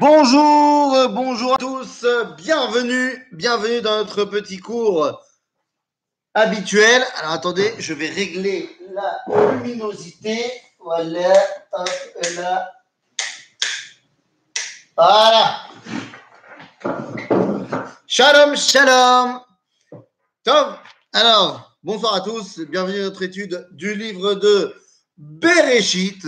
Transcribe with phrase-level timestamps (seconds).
[0.00, 2.06] Bonjour, bonjour à tous,
[2.38, 5.22] bienvenue, bienvenue dans notre petit cours
[6.32, 7.04] habituel.
[7.18, 9.20] Alors attendez, je vais régler la
[9.58, 10.50] luminosité.
[10.78, 11.34] Voilà,
[11.72, 11.90] hop
[12.36, 12.72] là.
[14.96, 15.60] Voilà.
[18.06, 19.40] Shalom, shalom.
[20.42, 20.78] Top.
[21.12, 24.74] Alors, bonsoir à tous, bienvenue à notre étude du livre de
[25.18, 26.26] Bereshit.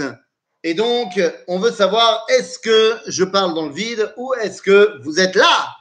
[0.67, 4.99] Et donc, on veut savoir, est-ce que je parle dans le vide ou est-ce que
[5.03, 5.77] vous êtes là?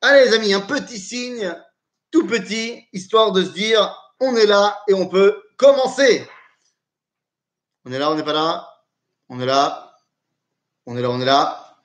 [0.00, 1.52] Allez les amis, un petit signe,
[2.12, 6.24] tout petit, histoire de se dire, on est là et on peut commencer.
[7.84, 8.68] On est là, on n'est pas là.
[9.28, 9.96] On est là.
[10.86, 11.76] On est là, on est là.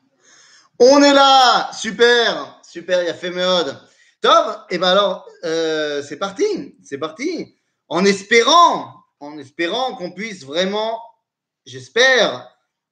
[0.77, 1.71] On est là!
[1.73, 2.61] Super!
[2.63, 3.75] Super, il y a fait mode.
[4.21, 4.67] Top!
[4.69, 6.77] Et bien alors, euh, c'est parti!
[6.83, 7.57] C'est parti!
[7.88, 11.02] En espérant, en espérant qu'on puisse vraiment
[11.69, 12.49] j'espère,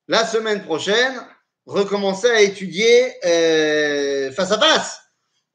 [0.08, 1.20] la semaine prochaine,
[1.66, 5.02] recommencer à étudier euh, face à face.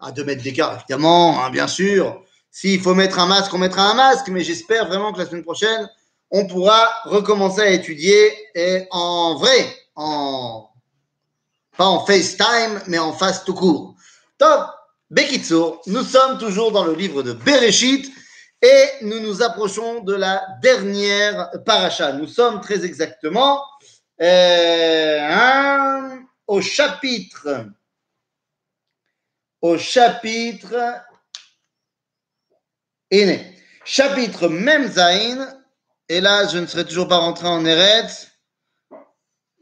[0.00, 2.22] À deux mètres d'écart, évidemment, hein, bien sûr.
[2.50, 5.44] S'il faut mettre un masque, on mettra un masque, mais j'espère vraiment que la semaine
[5.44, 5.88] prochaine,
[6.30, 10.68] on pourra recommencer à étudier et en vrai, en
[11.76, 13.94] pas en FaceTime, mais en face tout court.
[14.36, 14.66] Top
[15.10, 18.12] Bekitso, nous sommes toujours dans le livre de Bereshit
[18.62, 22.12] et nous nous approchons de la dernière paracha.
[22.12, 23.64] Nous sommes très exactement
[24.20, 27.66] euh, au chapitre,
[29.60, 31.02] au chapitre,
[33.84, 35.58] chapitre Memzain.
[36.08, 38.28] Et là, je ne serai toujours pas rentré en Eretz.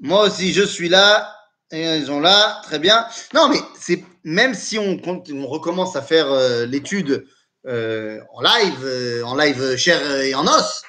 [0.01, 1.37] Moi aussi, je suis là.
[1.73, 3.07] Et ils sont là, très bien.
[3.33, 7.27] Non, mais c'est même si on, on recommence à faire euh, l'étude
[7.67, 10.83] en live, euh, en live chair et en os,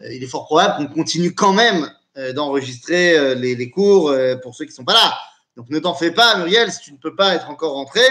[0.00, 1.90] euh, il est fort probable qu'on continue quand même
[2.34, 5.16] d'enregistrer les, cours pour ceux qui ne sont pas là.
[5.56, 8.02] Donc ne t'en fais pas, Muriel, si tu ne peux pas être encore rentré,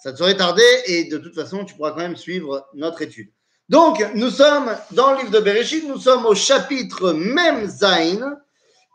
[0.00, 3.30] ça te serait tardé et de toute façon, tu pourras quand même suivre notre étude.
[3.68, 8.38] Donc, nous sommes dans le livre de Bereshit, nous sommes au chapitre Mem Zain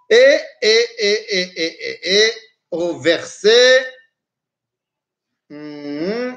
[0.10, 2.32] et, et, et, et,
[2.72, 3.86] au verset.
[5.50, 6.36] Hmm,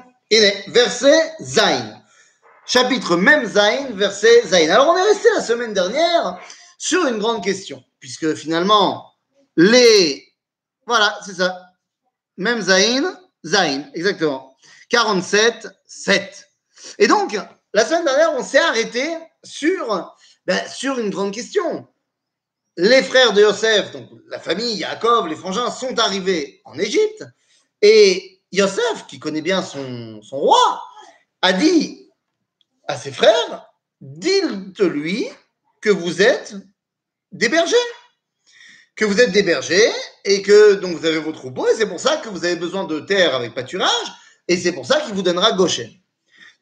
[0.67, 2.01] verset Zain.
[2.65, 4.69] Chapitre même Zain, verset Zain.
[4.69, 6.39] Alors, on est resté la semaine dernière
[6.77, 9.11] sur une grande question, puisque finalement,
[9.55, 10.25] les.
[10.85, 11.59] Voilà, c'est ça.
[12.37, 14.55] Même Zain, Zain, exactement.
[14.89, 16.47] 47, 7.
[16.97, 17.37] Et donc,
[17.73, 20.15] la semaine dernière, on s'est arrêté sur,
[20.45, 21.87] ben, sur une grande question.
[22.77, 27.25] Les frères de Yosef, donc la famille Yaakov, les frangins, sont arrivés en Égypte
[27.81, 30.83] et Yosef, qui connaît bien son, roi,
[31.41, 32.09] a dit
[32.87, 33.67] à ses frères,
[34.01, 35.27] dites-lui
[35.81, 36.55] que vous êtes
[37.31, 37.75] des bergers,
[38.95, 39.91] que vous êtes des bergers
[40.25, 42.85] et que donc vous avez vos troupeaux et c'est pour ça que vous avez besoin
[42.85, 44.11] de terre avec pâturage
[44.47, 45.91] et c'est pour ça qu'il vous donnera Goshen.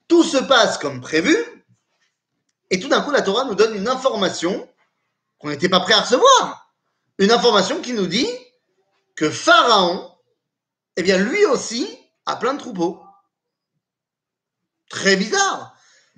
[0.07, 1.35] Tout se passe comme prévu
[2.69, 4.69] et tout d'un coup la Torah nous donne une information
[5.39, 6.73] qu'on n'était pas prêt à recevoir.
[7.17, 8.27] Une information qui nous dit
[9.15, 10.11] que Pharaon
[10.97, 11.87] eh bien lui aussi
[12.25, 13.01] a plein de troupeaux.
[14.89, 15.75] Très bizarre.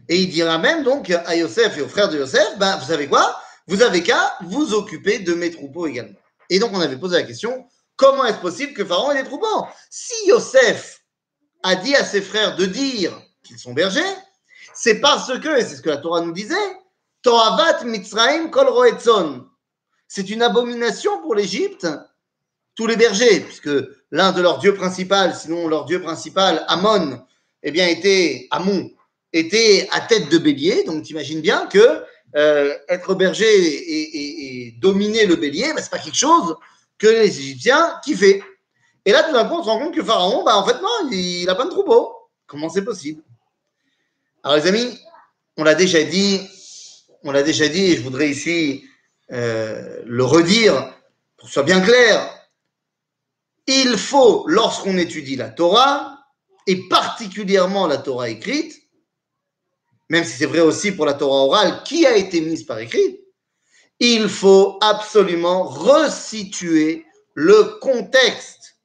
[0.07, 3.07] Et il dira même donc à Yosef et aux frères de Yosef, ben, vous savez
[3.07, 3.39] quoi?
[3.67, 6.17] Vous avez qu'à vous occuper de mes troupeaux également.
[6.49, 9.67] Et donc on avait posé la question, comment est-ce possible que Pharaon ait des troupeaux?
[9.89, 11.03] Si Yosef
[11.61, 14.15] a dit à ses frères de dire qu'ils sont bergers,
[14.73, 16.55] c'est parce que, et c'est ce que la Torah nous disait,
[17.21, 18.69] Toavat Mitzraim Kol
[20.07, 21.85] C'est une abomination pour l'Égypte,
[22.75, 23.69] tous les bergers, puisque
[24.11, 27.21] l'un de leurs dieux principaux, sinon leur dieu principal, Amon,
[27.63, 28.89] eh était, Amon,
[29.33, 30.83] était à tête de bélier.
[30.83, 32.03] Donc, tu imagines bien que
[32.35, 36.55] euh, être berger et, dominer le bélier, bah, c'est pas quelque chose
[36.97, 38.41] que les Égyptiens kiffaient.
[39.05, 41.09] Et là, tout d'un coup, on se rend compte que Pharaon, bah, en fait, non,
[41.11, 42.15] il, n'a pas de troupeau.
[42.47, 43.21] Comment c'est possible?
[44.43, 44.99] Alors, les amis,
[45.57, 46.41] on l'a déjà dit,
[47.23, 48.85] on l'a déjà dit, et je voudrais ici
[49.31, 50.93] euh, le redire
[51.37, 52.38] pour que ce soit bien clair
[53.69, 56.25] il faut, lorsqu'on étudie la Torah,
[56.65, 58.81] et particulièrement la Torah écrite,
[60.09, 63.19] même si c'est vrai aussi pour la Torah orale qui a été mise par écrit,
[63.99, 67.05] il faut absolument resituer
[67.35, 68.77] le contexte.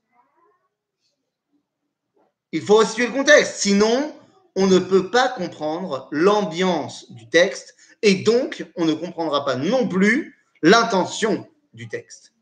[2.52, 4.14] Il faut resituer le contexte, sinon
[4.54, 9.88] on ne peut pas comprendre l'ambiance du texte et donc on ne comprendra pas non
[9.88, 12.33] plus l'intention du texte.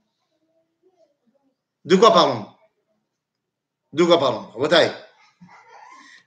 [1.84, 2.46] De quoi parlons
[3.92, 4.48] De quoi parlons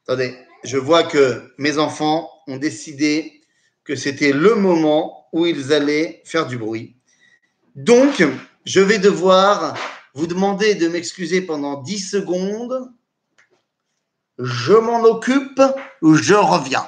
[0.04, 3.42] Attendez, je vois que mes enfants ont décidé
[3.84, 6.96] que c'était le moment où ils allaient faire du bruit.
[7.76, 8.24] Donc,
[8.66, 9.76] je vais devoir
[10.16, 12.90] vous demandez de m'excuser pendant 10 secondes.
[14.40, 15.62] Je m'en occupe,
[16.02, 16.88] je reviens?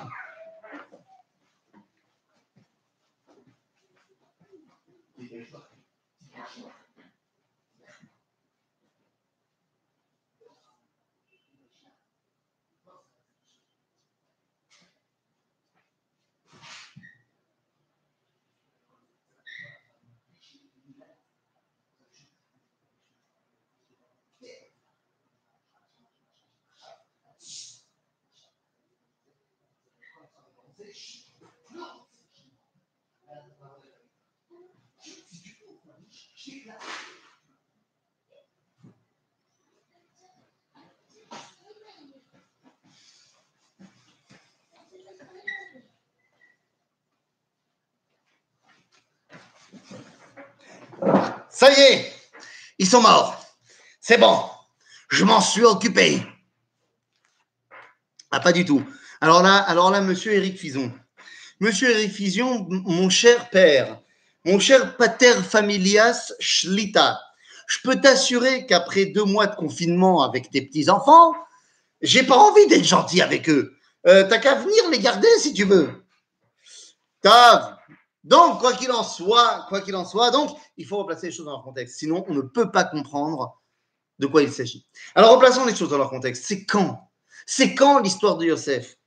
[51.60, 52.14] Ça y est,
[52.78, 53.44] ils sont morts.
[54.00, 54.44] C'est bon,
[55.10, 56.22] je m'en suis occupé.
[58.30, 58.84] Ah, pas du tout.
[59.22, 60.94] Alors là, alors là, monsieur Éric Fison.
[61.60, 64.00] Monsieur Éric Fison, mon cher père,
[64.46, 67.20] mon cher pater familias Shlita,
[67.68, 71.34] je peux t'assurer qu'après deux mois de confinement avec tes petits-enfants,
[72.04, 73.76] j'ai pas envie d'être gentil avec eux.
[74.06, 76.06] Euh, T'as qu'à venir les garder si tu veux.
[77.24, 77.77] Tav,
[78.28, 81.46] donc, quoi qu'il en soit, quoi qu'il en soit, donc, il faut replacer les choses
[81.46, 81.98] dans leur contexte.
[81.98, 83.58] Sinon, on ne peut pas comprendre
[84.20, 84.86] de quoi il s'agit.
[85.16, 86.44] Alors, replaçons les choses dans leur contexte.
[86.46, 87.10] C'est quand?
[87.46, 88.98] C'est quand l'histoire de Yosef?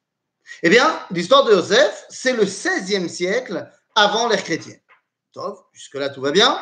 [0.63, 4.81] Eh bien, l'histoire de Yosef, c'est le 16e siècle avant l'ère chrétienne.
[5.75, 6.59] Jusque-là, tout va bien.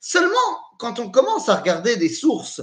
[0.00, 2.62] Seulement, quand on commence à regarder des sources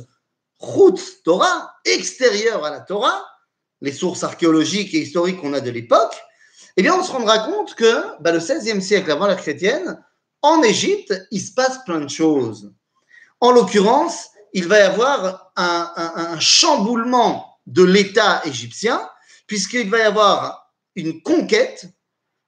[0.58, 3.26] routes Torah, extérieures à la Torah,
[3.82, 6.16] les sources archéologiques et historiques qu'on a de l'époque,
[6.76, 10.04] eh bien, on se rendra compte que bah, le 16e siècle avant la chrétienne,
[10.42, 12.74] en Égypte, il se passe plein de choses.
[13.40, 19.02] En l'occurrence, il va y avoir un, chamboulement de l'État égyptien,
[19.48, 21.86] puisqu'il va y avoir une conquête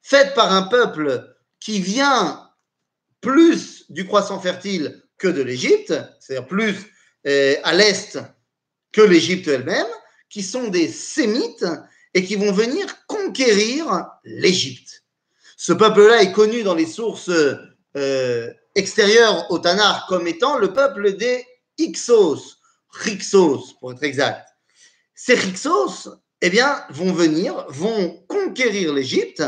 [0.02, 2.50] faite par un peuple qui vient
[3.22, 6.76] plus du croissant fertile que de l'Égypte, c'est-à-dire plus
[7.28, 8.20] euh, à l'est
[8.92, 9.88] que l'Égypte elle-même,
[10.30, 11.66] qui sont des Sémites
[12.16, 15.04] et qui vont venir conquérir l'Égypte.
[15.58, 17.30] Ce peuple-là est connu dans les sources
[17.98, 21.46] euh, extérieures au Tanar comme étant le peuple des
[21.78, 22.58] Ixos,
[22.90, 24.48] Rixos pour être exact.
[25.14, 26.10] Ces Rixos,
[26.42, 29.44] eh bien, vont venir, vont conquérir l'Égypte,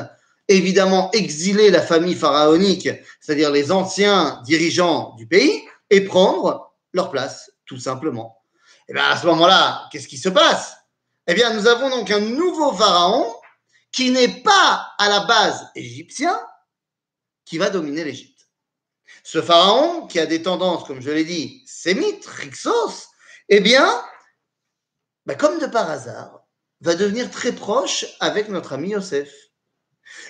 [0.50, 2.90] évidemment exiler la famille pharaonique,
[3.22, 8.38] c'est-à-dire les anciens dirigeants du pays, et prendre leur place, tout simplement.
[8.90, 10.78] Et eh bien, à ce moment-là, qu'est-ce qui se passe?
[11.28, 13.36] Eh bien, nous avons donc un nouveau pharaon
[13.92, 16.40] qui n'est pas à la base égyptien,
[17.46, 18.48] qui va dominer l'Égypte.
[19.24, 23.10] Ce pharaon, qui a des tendances, comme je l'ai dit, sémites, rixos,
[23.50, 23.90] eh bien,
[25.26, 26.46] bah, comme de par hasard,
[26.80, 29.30] va devenir très proche avec notre ami Yosef.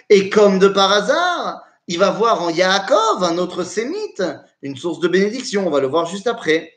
[0.10, 4.24] Et comme de par hasard, il va voir en Yaakov, un autre sémite,
[4.64, 6.74] une source de bénédiction, on va le voir juste après.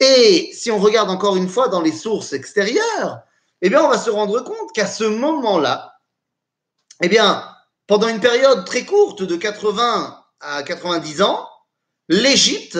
[0.00, 3.22] Et si on regarde encore une fois dans les sources extérieures,
[3.62, 5.98] eh bien, on va se rendre compte qu'à ce moment-là,
[7.02, 7.46] eh bien,
[7.86, 11.48] pendant une période très courte de 80 à 90 ans,
[12.08, 12.78] l'Égypte,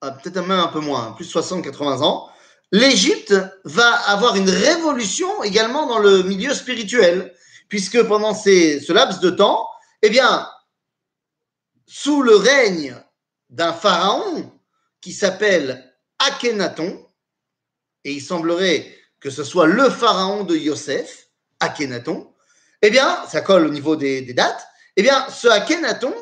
[0.00, 2.28] ah, peut-être même un peu moins, plus 60-80 ans,
[2.72, 7.34] l'Égypte va avoir une révolution également dans le milieu spirituel,
[7.68, 9.68] puisque pendant ces, ce laps de temps,
[10.02, 10.48] eh bien,
[11.86, 13.00] sous le règne
[13.50, 14.52] d'un pharaon
[15.00, 17.06] qui s'appelle Akhenaton,
[18.04, 22.30] et il semblerait que ce soit le pharaon de Yosef, Akhenaton,
[22.82, 24.66] eh bien, ça colle au niveau des, dates,
[24.96, 26.12] eh bien, ce Akhenaton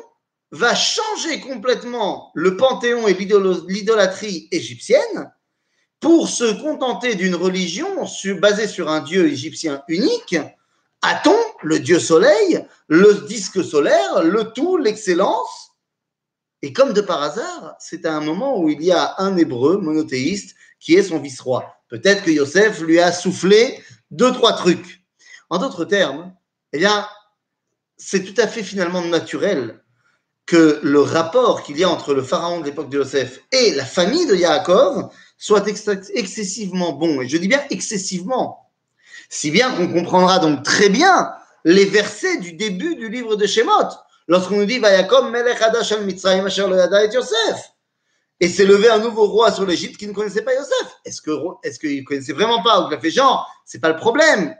[0.51, 5.33] va changer complètement le panthéon et l'idolâtrie égyptienne
[5.99, 8.05] pour se contenter d'une religion
[8.39, 10.37] basée sur un dieu égyptien unique,
[11.01, 15.73] Aton, le dieu soleil, le disque solaire, le tout, l'excellence.
[16.61, 19.77] Et comme de par hasard, c'est à un moment où il y a un hébreu
[19.79, 21.82] monothéiste qui est son vice-roi.
[21.93, 25.03] Peut-être que Yosef lui a soufflé deux, trois trucs.
[25.51, 26.33] En d'autres termes,
[26.71, 27.07] eh bien,
[27.97, 29.79] c'est tout à fait finalement naturel
[30.47, 33.85] que le rapport qu'il y a entre le pharaon de l'époque de Yosef et la
[33.85, 37.21] famille de Yaakov soit excessivement bon.
[37.21, 38.71] Et je dis bien excessivement.
[39.29, 41.31] Si bien qu'on comprendra donc très bien
[41.63, 43.93] les versets du début du livre de Shemot,
[44.27, 47.72] lorsqu'on nous dit Vayakom melech hadash al Mitzrayim asher lo et Yosef
[48.39, 50.97] et s'est levé un nouveau roi sur l'Égypte qui ne connaissait pas Yosef.
[51.05, 51.21] Est-ce
[51.79, 53.49] qu'il ne connaissait vraiment pas ou qu'il a fait genre?
[53.65, 54.55] C'est pas le problème.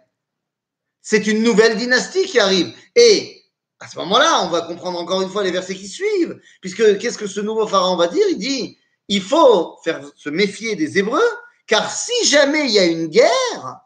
[1.02, 2.74] C'est une nouvelle dynastie qui arrive.
[2.96, 3.44] Et
[3.80, 7.18] à ce moment-là, on va comprendre encore une fois les versets qui suivent, puisque qu'est-ce
[7.18, 8.26] que ce nouveau pharaon va dire?
[8.30, 8.78] Il dit
[9.10, 11.22] il faut faire se méfier des Hébreux,
[11.68, 13.82] car si jamais il y a une guerre,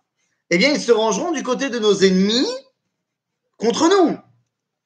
[0.50, 2.48] eh bien, ils se rangeront du côté de nos ennemis
[3.58, 4.17] contre nous.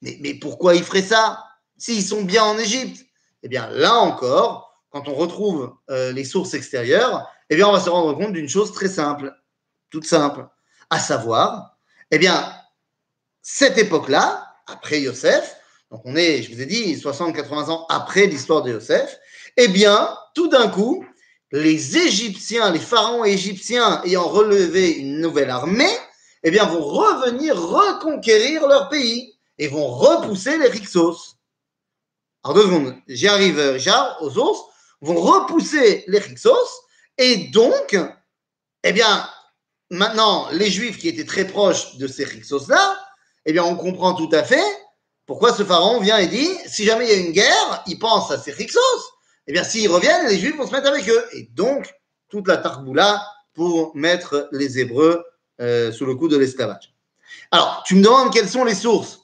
[0.00, 1.44] Mais, mais pourquoi ils feraient ça?
[1.76, 3.04] S'ils sont bien en Égypte
[3.42, 4.61] Eh bien, là encore,
[4.92, 8.48] quand on retrouve euh, les sources extérieures, eh bien, on va se rendre compte d'une
[8.48, 9.34] chose très simple,
[9.90, 10.46] toute simple,
[10.90, 11.76] à savoir,
[12.10, 12.52] eh bien,
[13.40, 15.56] cette époque-là, après Yosef,
[15.90, 19.18] donc on est, je vous ai dit, 60-80 ans après l'histoire de Yosef,
[19.56, 21.04] eh bien, tout d'un coup,
[21.50, 25.94] les Égyptiens, les pharaons égyptiens ayant relevé une nouvelle armée,
[26.42, 31.36] eh bien, vont revenir reconquérir leur pays et vont repousser les Rixos.
[32.44, 34.71] Alors deux secondes, j'y aux ours,
[35.02, 36.68] vont repousser les Rixos
[37.18, 37.98] et donc,
[38.84, 39.28] eh bien,
[39.90, 42.98] maintenant, les Juifs qui étaient très proches de ces Rixos-là,
[43.44, 44.64] eh bien, on comprend tout à fait
[45.26, 48.30] pourquoi ce pharaon vient et dit, si jamais il y a une guerre, il pense
[48.30, 49.12] à ces Rixos
[49.46, 51.24] eh bien, s'ils reviennent, les Juifs vont se mettre avec eux.
[51.32, 51.92] Et donc,
[52.28, 53.22] toute la tarboula
[53.54, 55.24] pour mettre les Hébreux
[55.60, 56.94] euh, sous le coup de l'esclavage.
[57.50, 59.20] Alors, tu me demandes quelles sont les sources.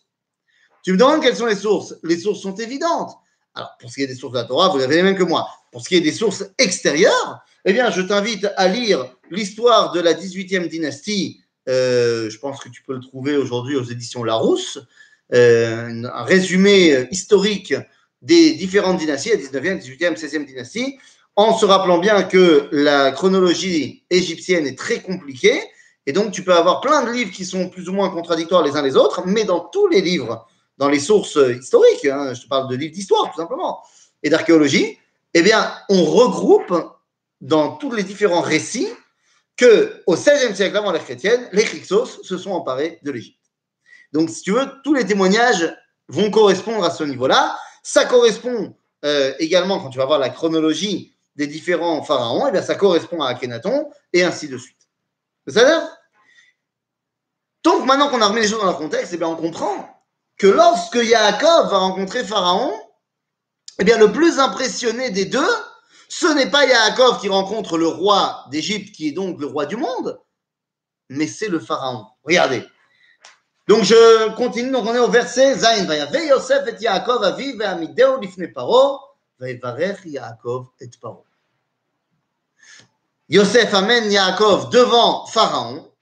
[0.83, 1.95] Tu me demandes quelles sont les sources.
[2.03, 3.13] Les sources sont évidentes.
[3.55, 5.23] Alors, pour ce qui est des sources de la Torah, vous avez les mêmes que
[5.23, 5.49] moi.
[5.73, 10.01] Pour ce qui est des sources extérieures, eh bien, je t'invite à lire l'histoire de
[10.01, 11.43] la 18e dynastie.
[11.69, 14.79] Euh, je pense que tu peux le trouver aujourd'hui aux éditions Larousse.
[15.35, 17.75] Euh, un résumé historique
[18.23, 20.99] des différentes dynasties, la 19e, 18e, 16e dynastie,
[21.37, 25.61] en se rappelant bien que la chronologie égyptienne est très compliquée,
[26.07, 28.75] et donc tu peux avoir plein de livres qui sont plus ou moins contradictoires les
[28.77, 30.49] uns les autres, mais dans tous les livres,
[30.79, 33.83] dans les sources historiques, hein, je te parle de livres d'histoire tout simplement,
[34.23, 34.99] et d'archéologie,
[35.35, 36.75] eh bien, on regroupe
[37.41, 38.89] dans tous les différents récits
[39.57, 43.39] que au XVIe siècle avant l'ère chrétienne, les Hyksos se sont emparés de l'Égypte.
[44.13, 45.75] Donc, si tu veux, tous les témoignages
[46.09, 47.59] vont correspondre à ce niveau-là.
[47.83, 52.63] Ça correspond euh, également, quand tu vas voir la chronologie des différents pharaons, eh bien
[52.63, 54.89] ça correspond à Akhenaton, et ainsi de suite.
[55.47, 55.83] C'est-à-dire
[57.63, 59.89] Donc maintenant qu'on a remis les choses dans leur contexte, eh bien on comprend
[60.37, 62.73] que lorsque Yaakov va rencontrer Pharaon,
[63.79, 65.55] eh bien le plus impressionné des deux,
[66.09, 69.77] ce n'est pas Yaakov qui rencontre le roi d'Égypte, qui est donc le roi du
[69.77, 70.21] monde,
[71.09, 72.07] mais c'est le Pharaon.
[72.25, 72.67] Regardez,
[73.69, 75.87] donc je continue, donc on est au verset Zain.
[76.27, 77.63] Yosef et Yaakov aviv
[78.21, 78.99] lifne paro,
[79.41, 81.25] Yaakov et paro.
[83.29, 85.93] Yosef amène Yaakov devant Pharaon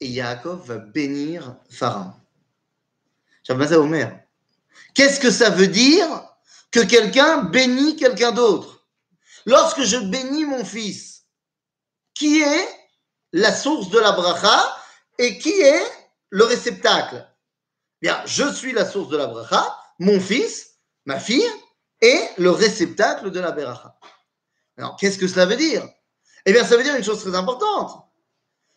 [0.00, 2.12] et Yaakov va bénir Pharaon.
[3.50, 4.23] Omer.
[4.94, 6.06] Qu'est-ce que ça veut dire
[6.70, 8.86] que quelqu'un bénit quelqu'un d'autre?
[9.46, 11.24] Lorsque je bénis mon fils,
[12.14, 12.68] qui est
[13.32, 14.76] la source de la bracha
[15.18, 15.84] et qui est
[16.30, 17.28] le réceptacle?
[18.00, 21.50] Bien, je suis la source de la bracha, mon fils, ma fille,
[22.00, 23.98] est le réceptacle de la bracha.
[24.76, 25.88] Alors, qu'est-ce que cela veut dire?
[26.46, 28.04] Eh bien, ça veut dire une chose très importante.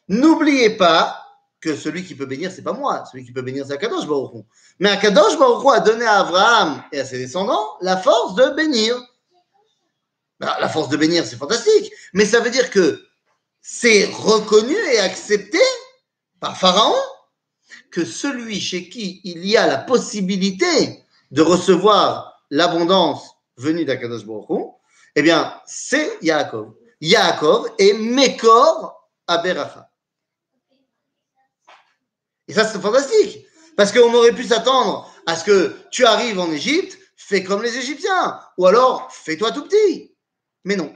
[0.07, 1.26] N'oubliez pas
[1.59, 3.03] que celui qui peut bénir, c'est pas moi.
[3.11, 4.45] Celui qui peut bénir, c'est Akadosh Baruch
[4.79, 8.95] Mais Akadosh Baruch a donné à Abraham et à ses descendants la force de bénir.
[10.39, 11.91] Ben, la force de bénir, c'est fantastique.
[12.13, 13.01] Mais ça veut dire que
[13.61, 15.59] c'est reconnu et accepté
[16.39, 16.95] par Pharaon
[17.91, 24.77] que celui chez qui il y a la possibilité de recevoir l'abondance venue d'Akadosh Baruch
[25.19, 26.75] eh bien, c'est Yaakov.
[27.01, 29.86] Yaakov est Mekor Aberacha.
[32.47, 33.45] Et ça, c'est fantastique.
[33.75, 37.77] Parce qu'on aurait pu s'attendre à ce que tu arrives en Égypte, fais comme les
[37.77, 38.39] Égyptiens.
[38.57, 40.15] Ou alors, fais-toi tout petit.
[40.63, 40.93] Mais non.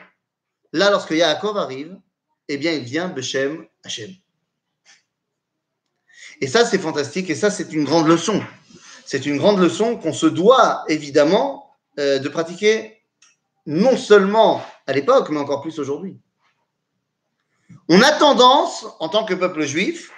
[0.74, 1.98] Là, lorsque Yaakov arrive,
[2.48, 4.12] eh bien, il vient Beshem Hashem.
[6.40, 7.30] Et ça, c'est fantastique.
[7.30, 8.42] Et ça, c'est une grande leçon.
[9.06, 13.04] C'est une grande leçon qu'on se doit, évidemment, euh, de pratiquer
[13.66, 16.20] non seulement à l'époque, mais encore plus aujourd'hui.
[17.90, 20.12] On a tendance, en tant que peuple juif,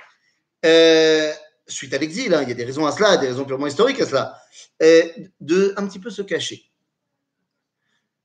[0.66, 1.32] euh,
[1.68, 4.02] suite à l'exil, hein, il y a des raisons à cela, des raisons purement historiques
[4.02, 4.42] à cela,
[4.82, 5.04] euh,
[5.40, 6.72] de un petit peu se cacher.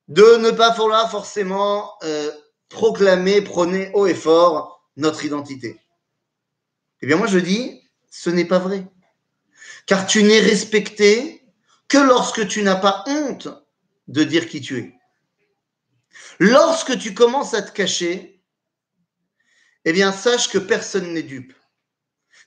[0.08, 1.92] De ne pas falloir forcément
[2.68, 5.80] proclamer, prôner haut et fort notre identité.
[7.02, 8.86] Eh bien, moi, je dis, ce n'est pas vrai.
[9.86, 11.42] Car tu n'es respecté
[11.86, 13.48] que lorsque tu n'as pas honte
[14.08, 14.94] de dire qui tu es.
[16.38, 18.42] Lorsque tu commences à te cacher,
[19.84, 21.54] eh bien, sache que personne n'est dupe.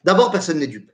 [0.04, 0.92] D'abord, personne n'est dupe.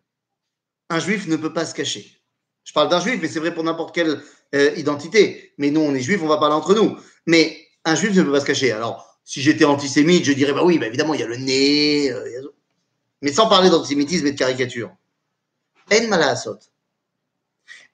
[0.90, 2.22] Un juif ne peut pas se cacher.
[2.64, 4.22] Je parle d'un juif, mais c'est vrai pour n'importe quelle
[4.56, 5.54] euh, identité.
[5.58, 6.98] Mais nous, on est juifs, on va parler entre nous.
[7.26, 8.72] Mais un juif ne peut pas se cacher.
[8.72, 12.12] Alors, si j'étais antisémite, je dirais, bah oui, bah évidemment, il y a le nez,
[12.12, 12.54] euh,
[13.22, 14.92] mais sans parler d'antisémitisme et de caricature.
[15.92, 16.36] En mala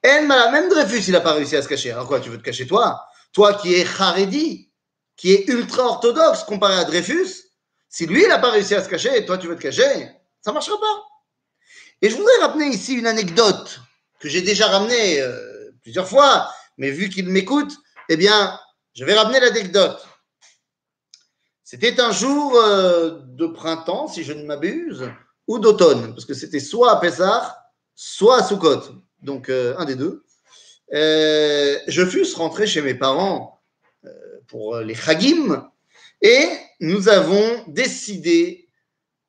[0.04, 1.92] En mala, même Dreyfus, il n'a pas réussi à se cacher.
[1.92, 3.04] Alors quoi, tu veux te cacher toi?
[3.32, 4.70] Toi qui es Haredi,
[5.16, 7.44] qui est ultra orthodoxe comparé à Dreyfus,
[7.88, 10.10] si lui, il n'a pas réussi à se cacher toi, tu veux te cacher,
[10.44, 11.06] ça ne marchera pas.
[12.02, 13.80] Et je voudrais ramener ici une anecdote
[14.20, 17.74] que j'ai déjà ramenée euh, plusieurs fois, mais vu qu'il m'écoute,
[18.10, 18.60] eh bien,
[18.94, 20.06] je vais ramener l'anecdote.
[21.62, 25.10] C'était un jour euh, de printemps, si je ne m'abuse,
[25.48, 27.56] ou d'automne, parce que c'était soit à Pessah,
[27.94, 28.82] soit à Sukkot,
[29.22, 30.24] donc euh, un des deux.
[30.92, 33.62] je fus rentré chez mes parents
[34.46, 35.70] pour les Chagim,
[36.20, 36.46] et
[36.80, 38.63] nous avons décidé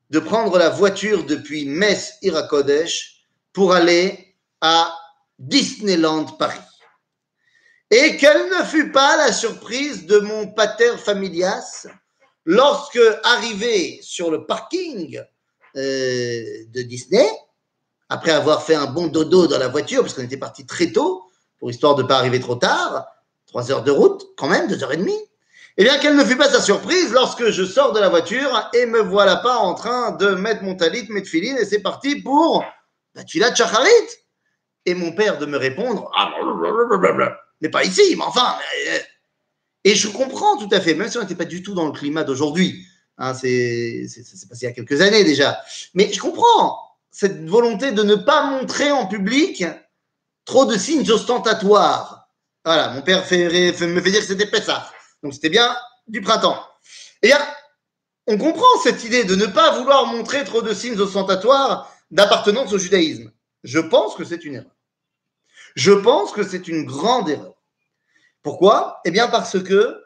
[0.10, 4.96] de prendre la voiture depuis Metz Irakodesh pour aller à
[5.40, 6.60] Disneyland Paris.
[7.92, 11.88] Et quelle ne fut pas la surprise de mon pater familias
[12.46, 15.22] lorsque, arrivé sur le parking
[15.76, 17.28] euh, de Disney,
[18.10, 21.24] après avoir fait un bon dodo dans la voiture, parce qu'on était parti très tôt,
[21.60, 23.08] pour histoire de ne pas arriver trop tard,
[23.46, 25.20] trois heures de route, quand même, deux heures et demie,
[25.78, 28.86] eh bien, quelle ne fut pas sa surprise lorsque je sors de la voiture et
[28.86, 32.64] me voilà pas en train de mettre mon talit, mes filines, et c'est parti pour
[33.14, 33.90] la tuila chacharit.
[34.86, 36.32] Et mon père de me répondre, ah,
[37.60, 38.56] mais pas ici, mais enfin.
[38.90, 39.00] Euh,
[39.84, 41.92] et je comprends tout à fait, même si on n'était pas du tout dans le
[41.92, 42.86] climat d'aujourd'hui.
[43.18, 44.06] Hein, c'est
[44.50, 45.60] passé il y a quelques années déjà.
[45.94, 46.80] Mais je comprends
[47.12, 49.64] cette volonté de ne pas montrer en public
[50.46, 52.30] trop de signes ostentatoires.
[52.64, 54.90] Voilà, mon père me fait dire que c'était ça.
[55.26, 55.76] Donc c'était bien
[56.08, 56.64] du printemps.
[57.24, 57.40] Eh bien,
[58.28, 62.78] on comprend cette idée de ne pas vouloir montrer trop de signes ostentatoires d'appartenance au
[62.78, 63.32] judaïsme.
[63.64, 64.76] Je pense que c'est une erreur.
[65.74, 67.56] Je pense que c'est une grande erreur.
[68.44, 69.02] Pourquoi?
[69.04, 70.00] Eh bien parce que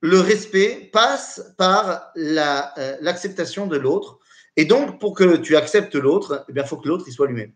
[0.00, 4.20] le respect passe par euh, l'acceptation de l'autre.
[4.56, 7.52] Et donc, pour que tu acceptes l'autre, eh il faut que l'autre soit lui-même.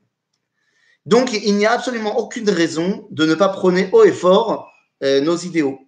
[1.07, 4.71] Donc, il n'y a absolument aucune raison de ne pas prôner haut et fort
[5.03, 5.86] euh, nos idéaux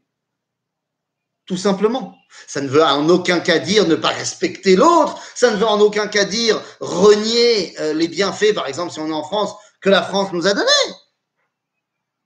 [1.49, 2.17] tout simplement.
[2.47, 5.81] Ça ne veut en aucun cas dire ne pas respecter l'autre, ça ne veut en
[5.81, 9.89] aucun cas dire renier euh, les bienfaits, par exemple, si on est en France, que
[9.89, 10.95] la France nous a donnés.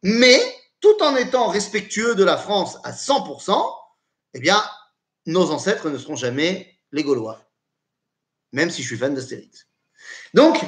[0.02, 0.40] Mais,
[0.80, 3.56] tout en étant respectueux de la France à 100%,
[4.34, 4.62] eh bien,
[5.26, 7.40] nos ancêtres ne seront jamais les Gaulois.
[8.50, 9.68] Même si je suis fan d'Astérix.
[10.34, 10.58] Donc,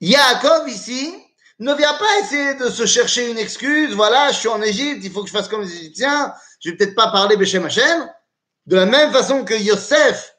[0.00, 1.14] Yaakov ici
[1.58, 3.94] ne vient pas essayer de se chercher une excuse.
[3.94, 6.76] Voilà, je suis en Égypte, il faut que je fasse comme les Égyptiens je vais
[6.76, 8.10] peut-être pas parler Hashem,
[8.66, 10.36] de la même façon que Yosef,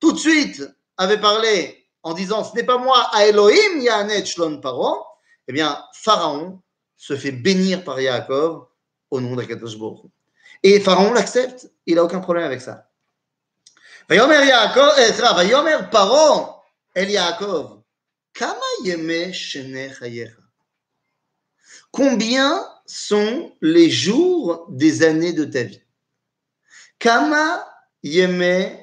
[0.00, 0.62] tout de suite,
[0.96, 5.04] avait parlé en disant ce n'est pas moi, à Elohim Yahanet Shlon Paro,
[5.48, 6.60] eh bien, Pharaon
[6.96, 8.66] se fait bénir par Yaakov
[9.10, 10.00] au nom d'Akadosh Baruch
[10.62, 12.86] Et Pharaon l'accepte, il n'a aucun problème avec ça.
[21.90, 25.80] Combien sont les jours des années de ta vie.
[26.98, 27.64] Kama
[28.02, 28.76] yeme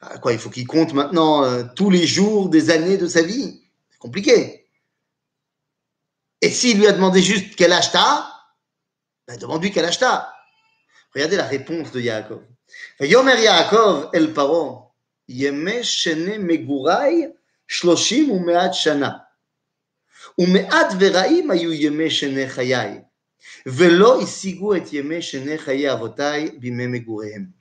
[0.00, 3.22] ah, Quoi, il faut qu'il compte maintenant euh, tous les jours des années de sa
[3.22, 3.62] vie?
[3.90, 4.66] C'est compliqué.
[6.40, 8.26] Et s'il lui a demandé juste quel âge t'as,
[9.28, 10.32] ben demande-lui quel âge t'as.
[11.14, 12.42] Regardez la réponse de Yaakov.
[13.00, 14.94] Yomer Yaakov el paro,
[15.28, 17.34] yeme shene megurai
[17.66, 19.23] shloshim umeat shana.
[20.37, 22.99] ומעט ורעים היו ימי שני חיי,
[23.65, 27.59] ולא השיגו את ימי שני חיי אבותיי בימי מגוריהם.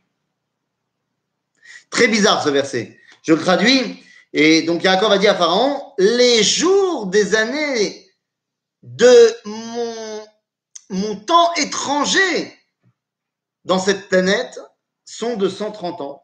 [1.90, 2.98] Très bizarre ce verset.
[3.22, 4.02] Je le traduis.
[4.32, 8.10] Et donc Yaakov a dit à Pharaon, les jours des années
[8.82, 10.26] de mon,
[10.90, 12.54] mon temps étranger
[13.64, 14.60] dans cette planète
[15.04, 16.22] sont de 130 ans.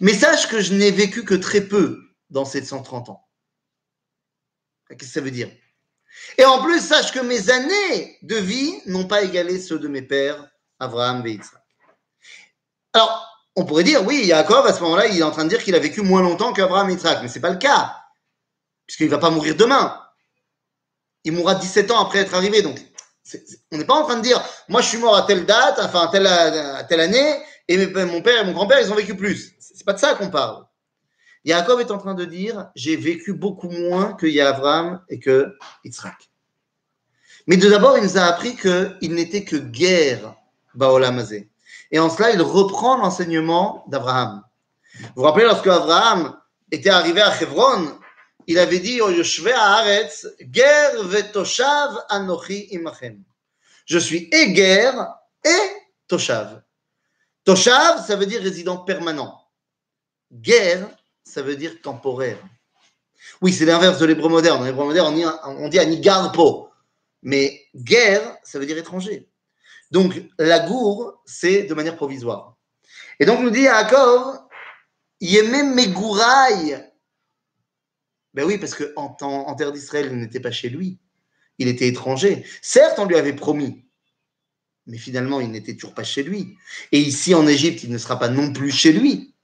[0.00, 3.26] Mais sache que je n'ai vécu que très peu dans ces 130 ans.
[4.88, 5.50] Qu'est-ce que ça veut dire
[6.37, 10.01] Et en plus, sache que mes années de vie n'ont pas égalé ceux de mes
[10.01, 10.47] pères,
[10.79, 11.61] Abraham et Yitzhak.
[12.93, 15.63] Alors, on pourrait dire, oui, Yaakov, à ce moment-là, il est en train de dire
[15.63, 17.95] qu'il a vécu moins longtemps qu'Abraham et Yitzhak, mais ce n'est pas le cas,
[18.85, 20.01] puisqu'il ne va pas mourir demain.
[21.23, 22.79] Il mourra 17 ans après être arrivé, donc
[23.71, 26.01] on n'est pas en train de dire, moi je suis mort à telle date, enfin
[26.03, 29.53] à telle, année, et mon père et mon grand-père, ils ont vécu plus.
[29.59, 30.65] C'est pas de ça qu'on parle.
[31.45, 36.29] Yaakov est en train de dire J'ai vécu beaucoup moins que Yavram et que Yitzhak.
[37.47, 40.35] Mais d'abord, il nous a appris qu'il n'était que guerre,
[40.73, 41.49] Baolamazé.
[41.91, 44.43] Et en cela, il reprend l'enseignement d'Abraham.
[44.99, 46.35] Vous vous rappelez, lorsque Abraham
[46.71, 47.99] était arrivé à Hebron,
[48.47, 53.23] il avait dit au Yoshve Haaretz, Ger vetoshav anochi imachem.
[53.85, 55.71] Je suis et guerre et
[56.07, 56.61] toshav.
[57.43, 59.39] Toshav, ça veut dire résident permanent.
[60.31, 60.89] Guerre,
[61.25, 62.37] ça veut dire temporaire.
[63.41, 64.61] Oui, c'est l'inverse de l'hébreu moderne.
[64.61, 66.35] En hébreu moderne, on dit, on dit ani garde
[67.23, 69.27] Mais guerre, ça veut dire étranger.
[69.91, 72.55] Donc, la gour, c'est de manière provisoire.
[73.19, 74.39] Et donc, nous dit Yaakov,
[75.19, 76.91] Yemem Megouraï.
[78.33, 80.99] Ben oui, parce qu'en en terre d'Israël, il n'était pas chez lui.
[81.57, 82.45] Il était étranger.
[82.61, 83.85] Certes, on lui avait promis,
[84.87, 86.57] mais finalement, il n'était toujours pas chez lui.
[86.91, 89.34] Et ici, en Égypte, il ne sera pas non plus chez lui.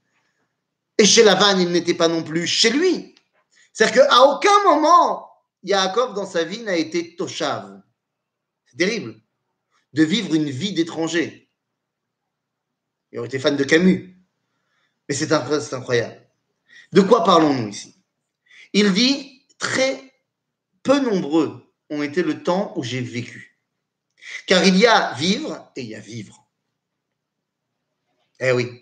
[1.02, 3.16] Et chez Lavan, il n'était pas non plus chez lui.
[3.74, 5.32] C'est-à-dire qu'à aucun moment,
[5.64, 7.82] Yaakov, dans sa vie, n'a été toshav.
[8.68, 9.20] C'est terrible
[9.94, 11.50] de vivre une vie d'étranger.
[13.12, 14.16] Il aurait été fan de Camus.
[15.10, 16.22] Mais c'est incroyable.
[16.92, 17.96] De quoi parlons-nous ici?
[18.72, 20.14] Il dit très
[20.84, 23.60] peu nombreux ont été le temps où j'ai vécu.
[24.46, 26.48] Car il y a vivre et il y a vivre.
[28.40, 28.81] Eh oui.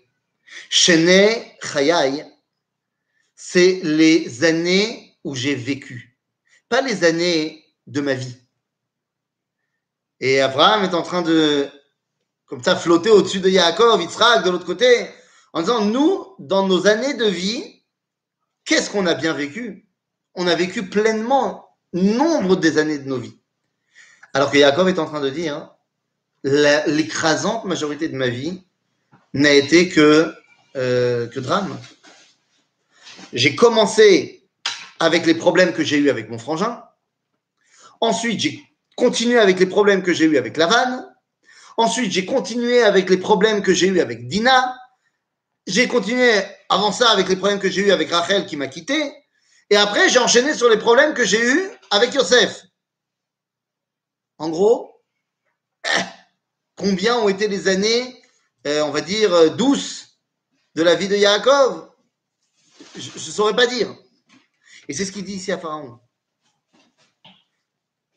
[0.68, 1.30] Shene
[1.62, 2.24] Chayai,
[3.34, 6.18] c'est les années où j'ai vécu,
[6.68, 8.36] pas les années de ma vie.
[10.20, 11.68] Et Abraham est en train de,
[12.46, 15.08] comme ça, flotter au-dessus de Yaakov, Yitzhak de l'autre côté,
[15.52, 17.82] en disant, nous, dans nos années de vie,
[18.64, 19.88] qu'est-ce qu'on a bien vécu?
[20.34, 23.38] On a vécu pleinement nombre des années de nos vies.
[24.32, 25.70] Alors que Yaakov est en train de dire,
[26.44, 28.62] l'écrasante majorité de ma vie
[29.32, 30.32] n'a été que,
[30.76, 31.78] euh, que drame.
[33.32, 34.48] J'ai commencé
[34.98, 36.82] avec les problèmes que j'ai eus avec mon frangin.
[38.00, 38.62] Ensuite, j'ai
[38.96, 41.06] continué avec les problèmes que j'ai eus avec Lavan.
[41.76, 44.76] Ensuite, j'ai continué avec les problèmes que j'ai eus avec Dina.
[45.66, 46.30] J'ai continué
[46.68, 49.12] avant ça avec les problèmes que j'ai eus avec Rachel qui m'a quitté.
[49.70, 52.64] Et après, j'ai enchaîné sur les problèmes que j'ai eus avec Yosef.
[54.38, 55.00] En gros,
[56.76, 58.22] combien ont été les années,
[58.66, 60.09] euh, on va dire, euh, douces
[60.74, 61.90] de la vie de Yaakov
[62.96, 63.94] Je ne saurais pas dire.
[64.88, 66.00] Et c'est ce qu'il dit ici à Pharaon.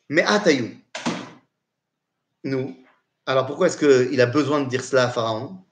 [0.10, 0.76] Mais Ataïou,
[2.44, 2.78] nous,
[3.26, 5.64] alors pourquoi est-ce qu'il a besoin de dire cela à Pharaon?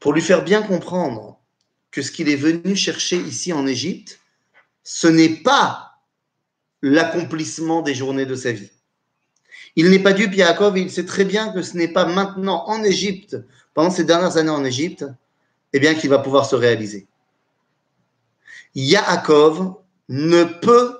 [0.00, 1.40] Pour lui faire bien comprendre
[1.90, 4.20] que ce qu'il est venu chercher ici en Égypte,
[4.82, 6.00] ce n'est pas
[6.82, 8.70] l'accomplissement des journées de sa vie.
[9.76, 12.82] Il n'est pas dupe, Yaakov, il sait très bien que ce n'est pas maintenant en
[12.84, 13.36] Égypte,
[13.74, 15.04] pendant ces dernières années en Égypte,
[15.72, 17.08] eh bien qu'il va pouvoir se réaliser.
[18.74, 19.76] Yaakov
[20.08, 20.98] ne peut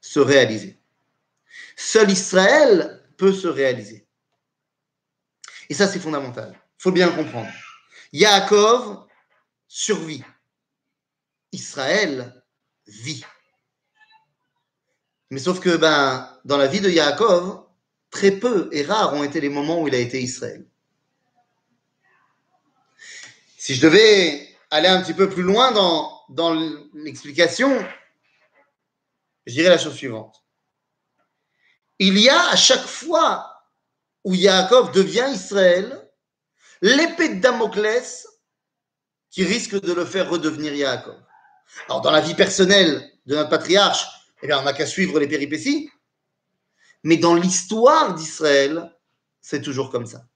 [0.00, 0.78] se réaliser.
[1.76, 4.06] Seul Israël peut se réaliser.
[5.68, 6.52] Et ça, c'est fondamental.
[6.78, 7.50] Il faut bien le comprendre.
[8.12, 9.06] Yaakov
[9.68, 10.24] survit.
[11.52, 12.42] Israël
[12.86, 13.24] vit.
[15.30, 17.61] Mais sauf que ben, dans la vie de Yaakov,
[18.12, 20.64] très peu et rares ont été les moments où il a été Israël.
[23.56, 27.84] Si je devais aller un petit peu plus loin dans, l'explication,
[29.46, 30.44] je dirais la chose suivante.
[31.98, 33.64] Il y a à chaque fois
[34.24, 36.08] où Yaakov devient Israël,
[36.80, 38.26] l'épée de Damoclès
[39.30, 41.20] qui risque de le faire redevenir Yaakov.
[41.88, 44.06] Alors, dans la vie personnelle de notre patriarche,
[44.42, 45.88] eh bien, on n'a qu'à suivre les péripéties.
[47.02, 48.92] Mais dans l'histoire d'Israël,
[49.40, 50.26] c'est toujours comme ça.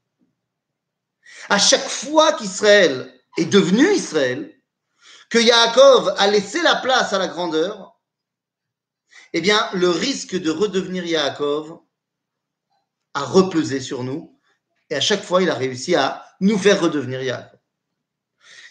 [1.48, 4.52] À chaque fois qu'Israël est devenu Israël,
[5.31, 7.98] que Yaakov a laissé la place à la grandeur,
[9.33, 11.79] eh bien, le risque de redevenir Yaakov
[13.14, 14.38] a repesé sur nous.
[14.90, 17.59] Et à chaque fois, il a réussi à nous faire redevenir Yaakov.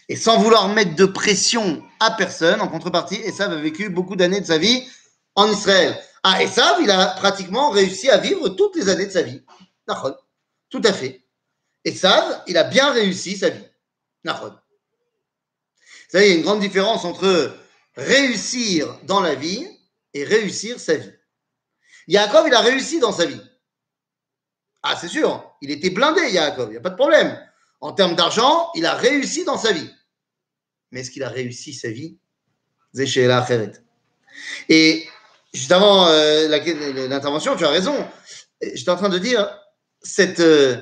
[0.08, 4.16] Et sans vouloir mettre de pression à personne, en contrepartie, et ça a vécu beaucoup
[4.16, 4.88] d'années de sa vie
[5.34, 6.00] en Israël.
[6.28, 9.44] Ah, Esav, il a pratiquement réussi à vivre toutes les années de sa vie.
[10.72, 11.22] Tout à fait.
[11.84, 13.64] Esav, il a bien réussi sa vie.
[14.24, 14.32] Vous
[16.10, 17.56] savez, il y a une grande différence entre
[17.96, 19.68] réussir dans la vie
[20.16, 21.14] et réussir sa vie.
[22.08, 23.42] Yaakov, il a réussi dans sa vie.
[24.82, 27.40] Ah, c'est sûr, il était blindé, Yaakov, il n'y a pas de problème.
[27.82, 29.92] En termes d'argent, il a réussi dans sa vie.
[30.90, 32.18] Mais est-ce qu'il a réussi sa vie?
[34.70, 35.08] Et
[35.56, 36.48] juste avant euh,
[37.08, 37.96] l'intervention, tu as raison.
[38.62, 39.50] J'étais en train de dire
[40.02, 40.78] cette, euh,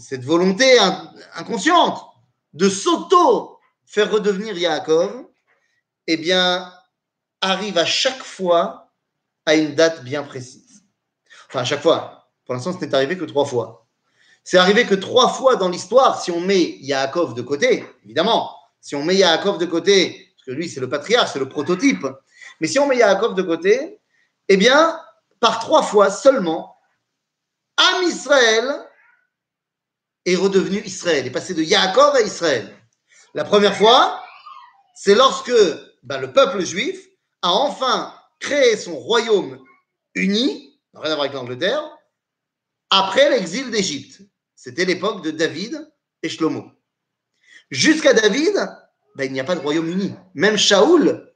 [0.00, 0.78] cette volonté
[1.34, 2.02] inconsciente
[2.52, 5.26] de s'auto faire redevenir Yaakov,
[6.06, 6.72] eh bien,
[7.40, 8.90] arrive à chaque fois
[9.46, 10.82] à une date bien précise.
[11.48, 12.28] Enfin, à chaque fois.
[12.44, 13.86] Pour l'instant, ce n'est arrivé que trois fois.
[14.42, 18.94] C'est arrivé que trois fois dans l'histoire, si on met Yaakov de côté, évidemment, si
[18.94, 22.06] on met Yaakov de côté, parce que lui, c'est le patriarche, c'est le prototype,
[22.60, 24.00] mais si on met Yaakov de côté,
[24.48, 25.00] eh bien,
[25.40, 26.76] par trois fois seulement,
[27.76, 28.88] Am Israël
[30.24, 32.74] est redevenu Israël, est passé de Yaakov à Israël.
[33.34, 34.22] La première fois,
[34.94, 35.52] c'est lorsque
[36.02, 37.04] ben, le peuple juif
[37.42, 39.62] a enfin créé son royaume
[40.14, 41.82] unis, rien à voir avec l'Angleterre,
[42.90, 44.22] après l'exil d'Égypte.
[44.54, 45.90] C'était l'époque de David
[46.22, 46.70] et Shlomo.
[47.70, 48.54] Jusqu'à David,
[49.16, 50.14] ben, il n'y a pas de royaume uni.
[50.34, 51.33] Même Shaoul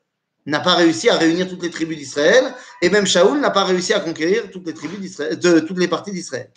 [0.48, 3.92] n'a pas réussi à réunir toutes les tribus d'Israël, et même Shaoul n'a pas réussi
[3.92, 6.50] à conquérir toutes les tribus de, toutes les parties d'Israël.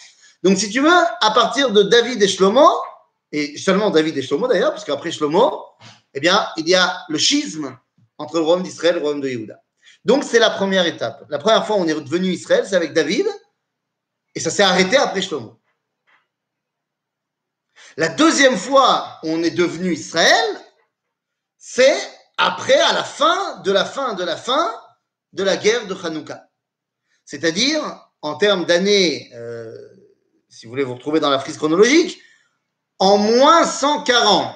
[0.44, 2.68] Donc, si tu veux, à partir de David et Shlomo,
[3.34, 5.66] et seulement David et Shlomo d'ailleurs, parce qu'après Shlomo,
[6.14, 7.78] eh bien, il y a le schisme
[8.18, 9.62] entre le royaume d'Israël et le royaume de Yehuda.
[10.06, 11.26] Donc, c'est la première étape.
[11.30, 13.28] La première fois où on est devenu Israël, c'est avec David,
[14.34, 15.60] et ça s'est arrêté après Shlomo.
[17.98, 20.62] La deuxième fois où on est devenu Israël,
[21.58, 24.74] c'est après, à la fin de la fin de la fin
[25.34, 26.50] de la guerre de Hanouka.
[27.24, 27.82] C'est-à-dire,
[28.22, 29.76] en termes d'années, euh,
[30.50, 32.20] si vous voulez vous retrouver dans la frise chronologique,
[33.00, 34.56] en moins 140.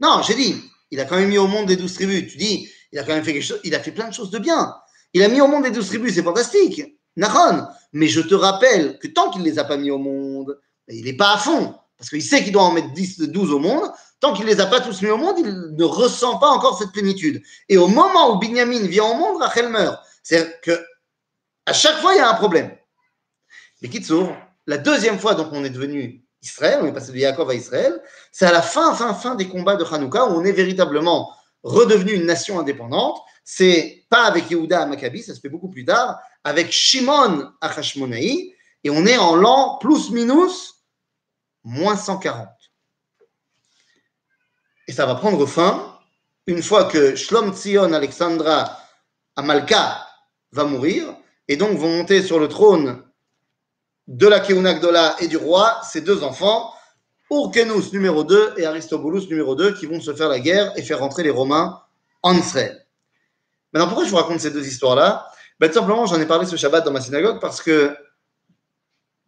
[0.00, 2.30] Non, j'ai dit, il a quand même mis au monde les douze tribus.
[2.30, 4.30] Tu dis, il a quand même fait quelque chose, il a fait plein de choses
[4.30, 4.74] de bien.
[5.12, 6.82] Il a mis au monde les douze tribus, c'est fantastique.
[7.16, 7.66] Nahon.
[7.92, 11.04] Mais je te rappelle que tant qu'il ne les a pas mis au monde, il
[11.04, 11.79] n'est pas à fond.
[12.00, 13.92] Parce qu'il sait qu'il doit en mettre 10, 12 au monde.
[14.20, 16.78] Tant qu'il ne les a pas tous mis au monde, il ne ressent pas encore
[16.78, 17.42] cette plénitude.
[17.68, 20.02] Et au moment où Binyamin vient au monde, Rachel meurt.
[20.22, 20.82] C'est-à-dire que
[21.66, 22.74] à chaque fois, il y a un problème.
[23.82, 24.34] Mais Kitsour,
[24.66, 28.00] la deuxième fois donc on est devenu Israël, on est passé de Yaakov à Israël,
[28.32, 31.30] c'est à la fin, fin, fin des combats de Hanouka où on est véritablement
[31.62, 33.20] redevenu une nation indépendante.
[33.44, 37.68] C'est pas avec Yehuda à Maccabi, ça se fait beaucoup plus tard, avec Shimon à
[37.68, 40.79] Hashmonaï, et on est en l'an plus minus
[41.64, 42.48] moins 140.
[44.88, 45.98] Et ça va prendre fin
[46.46, 48.78] une fois que Shlom Tzion Alexandra
[49.36, 50.06] Amalka
[50.52, 51.14] va mourir,
[51.48, 53.02] et donc vont monter sur le trône
[54.06, 56.72] de la Keuna et du roi ses deux enfants,
[57.30, 60.98] Urkenus numéro 2 et Aristobulus numéro 2, qui vont se faire la guerre et faire
[60.98, 61.80] rentrer les Romains
[62.22, 62.86] en Israël.
[63.72, 65.28] Maintenant, pourquoi je vous raconte ces deux histoires-là?
[65.60, 67.96] Ben, Tout simplement, j'en ai parlé ce Shabbat dans ma synagogue parce que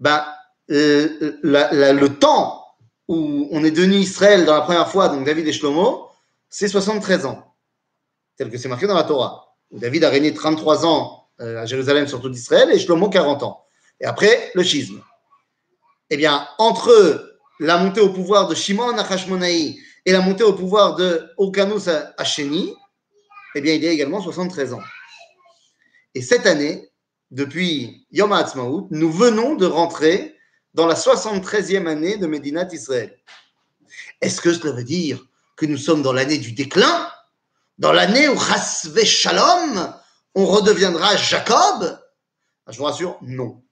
[0.00, 0.24] ben,
[0.72, 2.64] euh, le temps
[3.08, 6.08] où on est devenu Israël dans la première fois, donc David et Shlomo,
[6.48, 7.54] c'est 73 ans,
[8.36, 9.56] tel que c'est marqué dans la Torah.
[9.70, 13.64] David a régné 33 ans euh, à Jérusalem, surtout d'Israël, et Shlomo 40 ans.
[14.00, 15.02] Et après, le schisme.
[16.10, 20.96] Eh bien, entre la montée au pouvoir de Shimon Achashmonaï et la montée au pouvoir
[20.96, 22.74] de Okanus Hacheni,
[23.54, 24.82] eh bien, il y a également 73 ans.
[26.14, 26.90] Et cette année,
[27.30, 30.36] depuis Yom HaAtzmaut, nous venons de rentrer
[30.74, 33.16] dans la 73e année de Médinat Israël.
[34.20, 35.24] Est-ce que cela veut dire
[35.56, 37.08] que nous sommes dans l'année du déclin
[37.78, 39.94] Dans l'année où Chasve Shalom,
[40.34, 41.98] on redeviendra Jacob?
[42.68, 43.62] Je vous rassure, non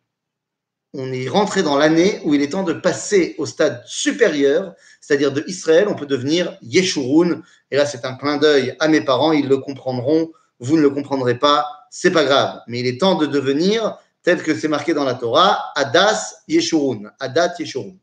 [0.93, 5.33] on est rentré dans l'année où il est temps de passer au stade supérieur, c'est-à-dire
[5.33, 7.43] de Israël, on peut devenir Yeshurun.
[7.71, 10.33] Et là, c'est un clin d'œil à mes parents, ils le comprendront.
[10.59, 12.61] Vous ne le comprendrez pas, c'est pas grave.
[12.67, 17.12] Mais il est temps de devenir, tel que c'est marqué dans la Torah, Adas Yeshurun.
[17.20, 17.96] Adat Yeshurun.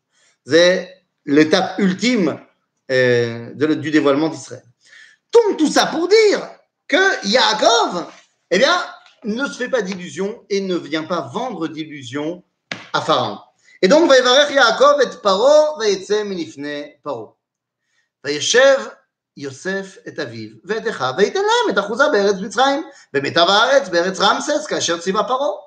[0.46, 2.40] C'est l'étape ultime
[2.90, 4.64] euh, du dévoilement d'Israël.
[5.32, 6.48] Donc, tout ça pour dire
[6.86, 8.06] que Yaakov,
[8.50, 8.76] eh bien,
[9.24, 12.42] ne se fait pas d'illusions et ne vient pas vendre d'illusions
[12.92, 13.38] à Pharaon.
[13.82, 17.26] Et donc, ויברך יעקב את פרעה ויצא מלפני פרעה.
[18.24, 18.78] וישב
[19.36, 24.66] יוסף את אביו ואת אחיו וייתן להם את אחוזה בארץ מצרים, במיטב הארץ, בארץ רמסס,
[24.66, 25.65] כאשר ציווה פרעה.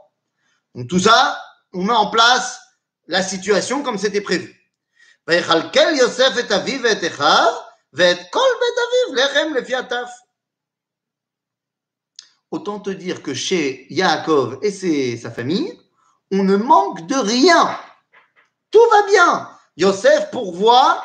[0.75, 1.41] Donc tout ça,
[1.73, 2.61] on met en place
[3.07, 4.57] la situation comme c'était prévu.
[12.51, 15.79] Autant te dire que chez Yaakov et ses, sa famille,
[16.33, 17.79] on ne manque de rien.
[18.71, 19.51] Tout va bien.
[19.77, 21.05] Yosef pourvoit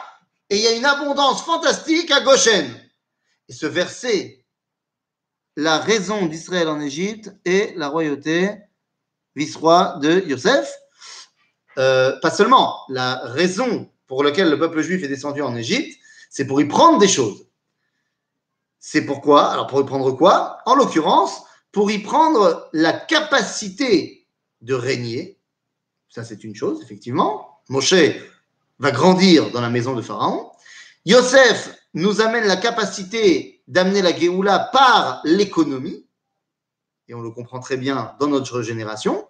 [0.50, 2.68] et il y a une abondance fantastique à Goshen.
[3.48, 4.46] Et ce verset,
[5.56, 8.56] la raison d'Israël en Égypte est la royauté
[9.36, 10.72] vice-roi de Yosef.
[11.78, 15.98] Euh, pas seulement, la raison pour laquelle le peuple juif est descendu en Égypte,
[16.30, 17.48] c'est pour y prendre des choses.
[18.80, 20.60] C'est pourquoi Alors pour y prendre quoi?
[20.66, 24.28] En l'occurrence, pour y prendre la capacité
[24.62, 25.40] de régner.
[26.10, 27.60] Ça, c'est une chose, effectivement.
[27.68, 27.96] Moshe
[28.80, 30.52] va grandir dans la maison de Pharaon.
[31.06, 36.05] Yosef nous amène la capacité d'amener la Géoula par l'économie.
[37.08, 39.28] Et on le comprend très bien dans notre génération.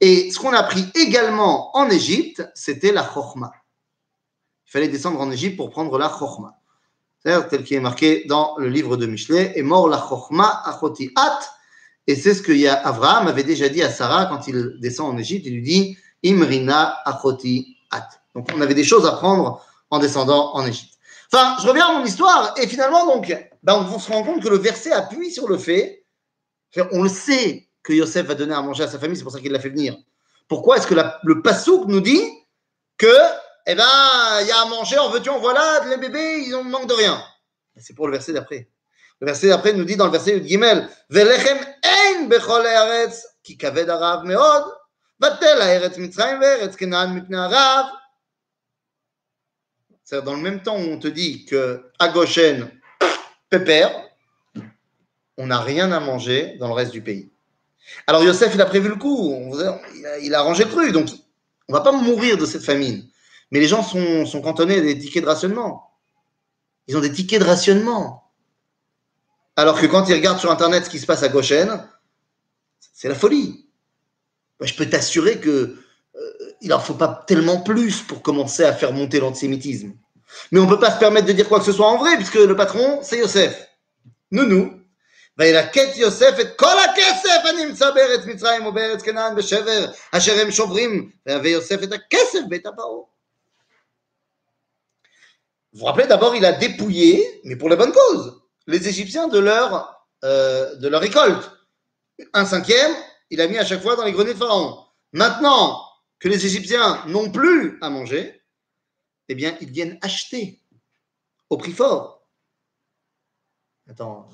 [0.00, 3.52] Et ce qu'on a appris également en Égypte, c'était la Chochma.
[4.66, 6.56] Il fallait descendre en Égypte pour prendre la Chochma.
[7.22, 11.10] C'est-à-dire, tel qui est marqué dans le livre de Michelet, et mort la Chochma achoti
[11.16, 11.40] at
[12.06, 15.46] et c'est ce que Abraham avait déjà dit à Sarah quand il descend en Égypte.
[15.46, 18.08] Il lui dit Imrina achoti at.
[18.34, 20.94] Donc on avait des choses à prendre en descendant en Égypte.
[21.32, 24.48] Enfin, je reviens à mon histoire et finalement, donc, ben, on se rend compte que
[24.48, 25.99] le verset appuie sur le fait,
[26.92, 29.40] on le sait, que Yosef va donner à manger à sa famille, c'est pour ça
[29.40, 29.96] qu'il l'a fait venir.
[30.48, 32.22] Pourquoi est-ce que le Passouk nous dit
[32.98, 33.16] que,
[33.66, 36.64] eh ben, il y a à manger, en veux-tu, en voilà, les bébés, ils ont
[36.64, 37.22] manque de rien
[37.76, 38.68] C'est pour le verset d'après.
[39.20, 42.66] Le verset d'après nous dit dans le verset de Gimel, Velechem ein bechol
[43.42, 43.88] ki kaved
[44.24, 44.64] meod,
[45.18, 45.90] vatel
[46.76, 47.48] kenan mipne.
[50.04, 52.70] C'est-à-dire, dans le même temps où on te dit que à Goshen,
[53.48, 54.09] pépère,
[55.40, 57.30] on n'a rien à manger dans le reste du pays.
[58.06, 59.34] Alors Yosef, il a prévu le coup,
[60.22, 61.08] il a, arrangé le truc, donc
[61.68, 63.08] on va pas mourir de cette famine.
[63.50, 65.90] Mais les gens sont, sont cantonnés à des tickets de rationnement.
[66.86, 68.30] Ils ont des tickets de rationnement.
[69.56, 71.82] Alors que quand ils regardent sur Internet ce qui se passe à Goshen,
[72.92, 73.66] c'est la folie.
[74.60, 76.20] je peux t'assurer que euh,
[76.60, 79.92] il en faut pas tellement plus pour commencer à faire monter l'antisémitisme.
[80.52, 82.16] Mais on ne peut pas se permettre de dire quoi que ce soit en vrai,
[82.16, 83.68] puisque le patron, c'est Yosef.
[84.30, 84.79] Nous, nous.
[85.39, 91.57] וילקט יוסף את כל הכסף הנמצא בארץ מצרים ובארץ כנען בשבר אשר הם שוברים ויביא
[91.57, 93.15] יוסef את הכסף בית הפרעה.
[95.75, 99.39] Vous vous rappelez, d'abord, il a dépouillé, mais pour la bonne cause, les Égyptiens de
[99.39, 101.51] leur, euh, de leur récolte.
[102.33, 102.95] Un cinquième,
[103.29, 104.85] il a mis à chaque fois dans les greniers de Pharaon.
[105.11, 105.81] Maintenant
[106.17, 108.41] que les Égyptiens n'ont plus à manger,
[109.27, 110.61] eh bien, ils viennent acheter
[111.49, 112.25] au prix fort.
[113.89, 114.29] Attends,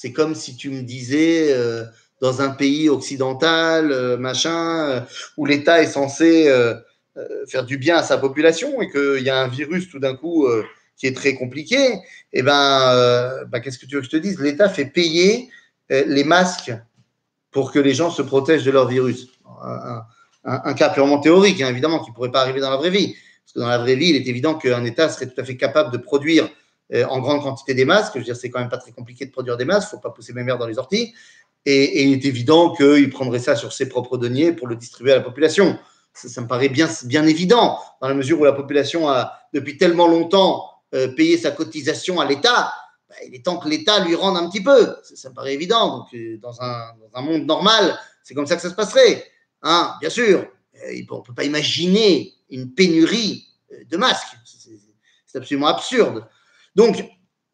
[0.00, 1.82] c'est comme si tu me disais euh,
[2.20, 5.00] dans un pays occidental, euh, machin, euh,
[5.36, 6.48] où l'État est censé
[7.48, 10.46] faire du bien à sa population et qu'il y a un virus tout d'un coup
[10.96, 11.98] qui est très compliqué,
[12.32, 14.38] eh ben, bah, qu'est-ce que tu veux que je te dise?
[14.38, 15.50] L'État fait payer
[15.90, 16.72] les masques
[17.50, 19.26] pour que les gens se protègent de leur virus.
[20.44, 23.16] Un, cas purement théorique, hein, évidemment, qui ne pourrait pas arriver dans la vraie vie.
[23.44, 25.56] Parce que dans la vraie vie, il est évident qu'un État serait tout à fait
[25.56, 26.48] capable de produire
[26.94, 28.12] en grande quantité des masques.
[28.14, 30.00] Je veux dire, c'est quand même pas très compliqué de produire des masques, il ne
[30.00, 31.12] faut pas pousser mes mères dans les orties.
[31.70, 35.16] Et, il est évident qu'il prendrait ça sur ses propres deniers pour le distribuer à
[35.16, 35.78] la population.
[36.14, 40.08] Ça, me paraît bien, bien évident, dans la mesure où la population a, depuis tellement
[40.08, 42.72] longtemps, euh, payé sa cotisation à l'État.
[43.08, 44.96] Bah, il est temps que l'État lui rende un petit peu.
[45.02, 46.06] Ça, me paraît évident.
[46.14, 49.24] Euh, dans un, dans un monde normal, c'est comme ça que ça se passerait.
[49.62, 50.46] Hein, bien sûr,
[50.82, 53.46] on ne peut pas imaginer une pénurie
[53.86, 54.36] de masques.
[55.26, 56.24] C'est absolument absurde.
[56.78, 57.04] Donc,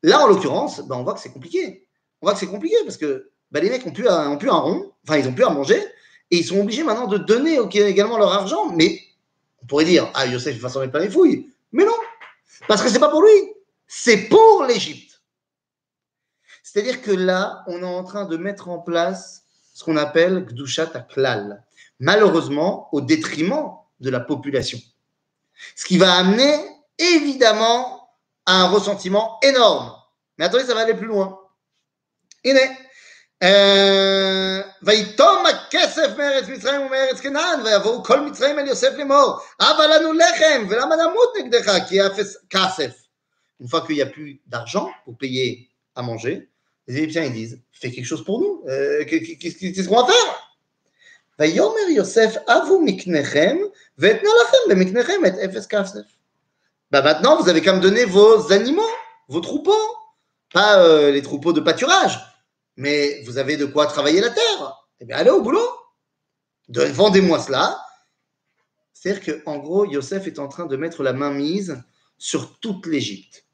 [0.03, 1.89] là, en l'occurrence, bah, on voit que c'est compliqué.
[2.21, 4.93] On voit que c'est compliqué parce que bah, les mecs ont plus, un, un rond,
[5.03, 5.83] enfin, ils ont plus à manger,
[6.31, 8.67] et ils sont obligés maintenant de donner également leur argent.
[8.77, 9.01] Mais
[9.63, 11.49] on pourrait dire, ah, Yosef, il va s'en mettre plein les fouilles.
[11.73, 11.97] Mais non,
[12.69, 13.31] parce que c'est pas pour lui,
[13.87, 15.23] c'est pour l'Égypte.
[16.63, 20.91] C'est-à-dire que là, on est en train de mettre en place ce qu'on appelle Gdushat
[20.93, 21.65] Aklal,
[21.99, 24.79] malheureusement au détriment de la population.
[25.77, 26.59] Ce qui va amener
[26.99, 28.04] évidemment
[28.46, 29.94] un ressentiment énorme.
[30.38, 31.38] Mais attendez, ça va aller plus loin.
[32.46, 32.60] הנה,
[34.84, 40.68] ויתום הכסף מארץ מצרים ומארץ כנען, ויבואו כל מצרים אל יוסף לאמור, אבא לנו לחם,
[40.70, 42.92] ולמה נמות נגדך, כי אפס כסף.
[43.62, 46.48] Une fois qu'il n'y a plus d'argent pour payer à manger,
[46.88, 50.50] les Égyptiens ils disent, fais quelque chose pour nous, euh, qu'est-ce qu'on va faire
[51.40, 53.58] ויאמר יוסף, אבו מקניכם,
[53.98, 56.13] ואתנה לכם במקניכם את אפס כסף.
[56.95, 58.81] Bah, maintenant, vous avez qu'à me donner vos animaux,
[59.27, 59.73] vos troupeaux.
[60.53, 62.21] Pas euh, les troupeaux de pâturage,
[62.77, 64.77] mais vous avez de quoi travailler la terre.
[65.01, 65.69] Eh bien, allez au boulot.
[66.69, 67.85] Vendez-moi cela.
[68.93, 71.83] C'est-à-dire qu'en gros, Yosef est en train de mettre la main mise
[72.17, 73.45] sur toute l'Égypte.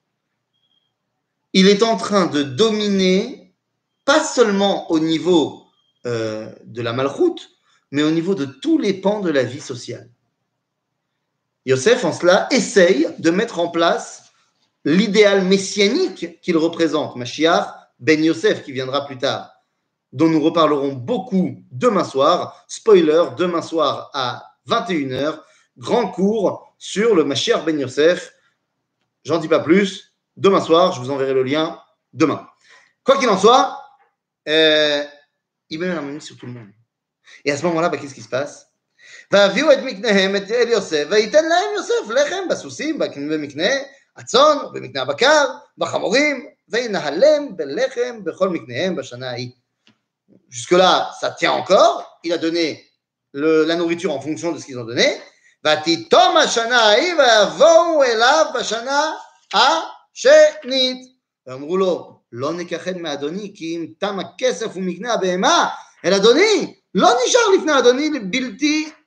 [1.54, 3.54] Il est en train de dominer,
[4.04, 5.64] pas seulement au niveau
[6.04, 7.48] euh, de la malroute,
[7.90, 10.10] mais au niveau de tous les pans de la vie sociale.
[11.66, 14.30] Yosef, en cela, essaye de mettre en place
[14.84, 17.66] l'idéal messianique qu'il représente, Mashiach
[17.98, 19.52] ben Yosef, qui viendra plus tard,
[20.12, 22.64] dont nous reparlerons beaucoup demain soir.
[22.66, 25.40] Spoiler, demain soir à 21h,
[25.76, 28.32] grand cours sur le Mashiach ben Yosef.
[29.24, 30.14] J'en dis pas plus.
[30.36, 31.78] Demain soir, je vous enverrai le lien
[32.14, 32.48] demain.
[33.04, 33.78] Quoi qu'il en soit,
[34.48, 35.04] euh,
[35.68, 36.70] il met la main sur tout le monde.
[37.44, 38.69] Et à ce moment-là, bah, qu'est-ce qui se passe?
[39.32, 43.68] והביאו את מקניהם אל יוסף, וייתן להם יוסף לחם בסוסים, במקנה
[44.16, 45.46] הצאן, במקנה הבקר,
[45.78, 49.50] בחמורים, וינהלם בלחם בכל מקניהם בשנה ההיא.
[50.50, 52.18] Jusque-là, ça tient encore.
[52.24, 52.84] Il a donné
[53.32, 55.20] le, la nourriture en fonction de ce qu'ils ont donné.
[55.64, 59.12] ותתום השנה ההיא ויבואו אליו בשנה
[59.54, 61.10] השנית.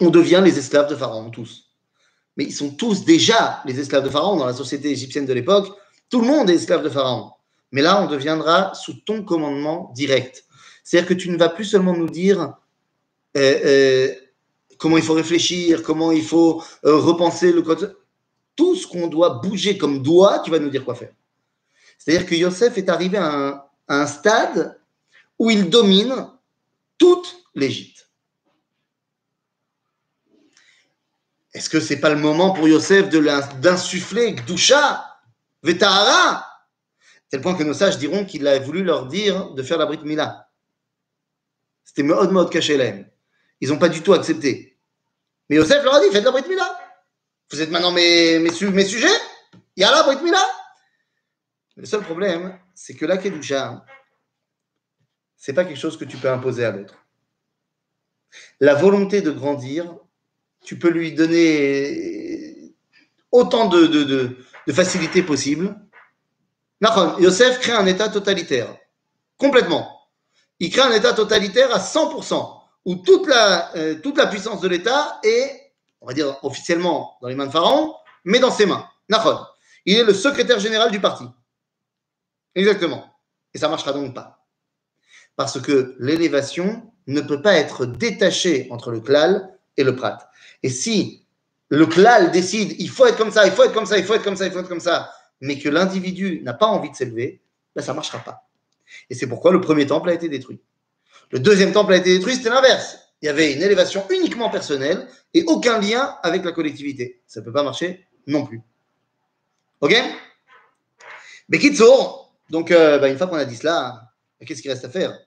[0.00, 1.70] On devient les esclaves de Pharaon, tous.
[2.36, 5.68] Mais ils sont tous déjà les esclaves de Pharaon dans la société égyptienne de l'époque.
[6.08, 7.32] Tout le monde est esclave de Pharaon.
[7.72, 10.44] Mais là, on deviendra sous ton commandement direct.
[10.82, 12.54] C'est-à-dire que tu ne vas plus seulement nous dire
[13.36, 14.14] euh, euh,
[14.78, 17.96] comment il faut réfléchir, comment il faut euh, repenser le code.
[18.56, 21.12] Tout ce qu'on doit bouger comme doigt, tu vas nous dire quoi faire.
[21.98, 23.50] C'est-à-dire que Yosef est arrivé à un,
[23.86, 24.80] à un stade
[25.38, 26.28] où il domine
[26.98, 27.99] toute l'Égypte.
[31.52, 35.20] Est-ce que c'est pas le moment pour Yosef d'insuffler Gdusha,
[35.62, 36.46] Vetahara
[37.28, 40.00] Tel point que nos sages diront qu'il a voulu leur dire de faire la Brit
[40.02, 40.50] Mila.
[41.84, 43.06] C'était mode mode caché
[43.60, 44.78] Ils n'ont pas du tout accepté.
[45.48, 46.78] Mais Yosef leur a dit faites la Brit Mila.
[47.50, 49.08] Vous êtes maintenant mes, mes, mes sujets?
[49.76, 50.44] Il y a la Brit Mila.
[51.76, 53.84] Le seul problème, c'est que la Kedusha,
[55.36, 56.94] c'est pas quelque chose que tu peux imposer à l'autre.
[58.60, 59.96] La volonté de grandir,
[60.64, 62.74] tu peux lui donner
[63.32, 64.36] autant de, de, de,
[64.66, 65.76] de facilité possible.
[67.18, 68.74] Yosef crée un état totalitaire,
[69.36, 70.00] complètement.
[70.58, 74.68] Il crée un état totalitaire à 100%, où toute la, euh, toute la puissance de
[74.68, 77.94] l'état est, on va dire officiellement dans les mains de Pharaon,
[78.24, 78.86] mais dans ses mains.
[79.08, 79.38] Nachon.
[79.86, 81.24] Il est le secrétaire général du parti.
[82.54, 83.04] Exactement.
[83.54, 84.46] Et ça ne marchera donc pas.
[85.36, 90.30] Parce que l'élévation ne peut pas être détachée entre le klal et le prat.
[90.62, 91.26] Et si
[91.68, 94.14] le klal décide, il faut être comme ça, il faut être comme ça, il faut
[94.14, 96.96] être comme ça, il faut être comme ça, mais que l'individu n'a pas envie de
[96.96, 97.40] s'élever,
[97.74, 98.48] ben ça ne marchera pas.
[99.08, 100.60] Et c'est pourquoi le premier temple a été détruit.
[101.30, 102.98] Le deuxième temple a été détruit, c'était l'inverse.
[103.22, 107.22] Il y avait une élévation uniquement personnelle et aucun lien avec la collectivité.
[107.26, 108.62] Ça ne peut pas marcher non plus.
[109.80, 109.94] Ok?
[111.48, 114.12] Bekitsour, donc euh, bah, une fois qu'on a dit cela,
[114.44, 115.18] qu'est-ce qu'il reste à faire?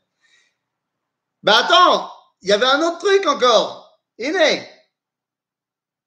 [1.42, 2.10] Bah attends,
[2.42, 3.83] il y avait un autre truc encore.
[4.23, 4.79] Iné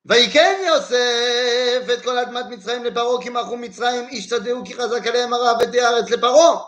[0.06, 5.54] ויקן יוסף את כל אדמת מצרים לפרעה כי מכרו מצרים השתדלו כי חזק עליהם הרע
[5.60, 6.64] ותהיה הארץ לפרעה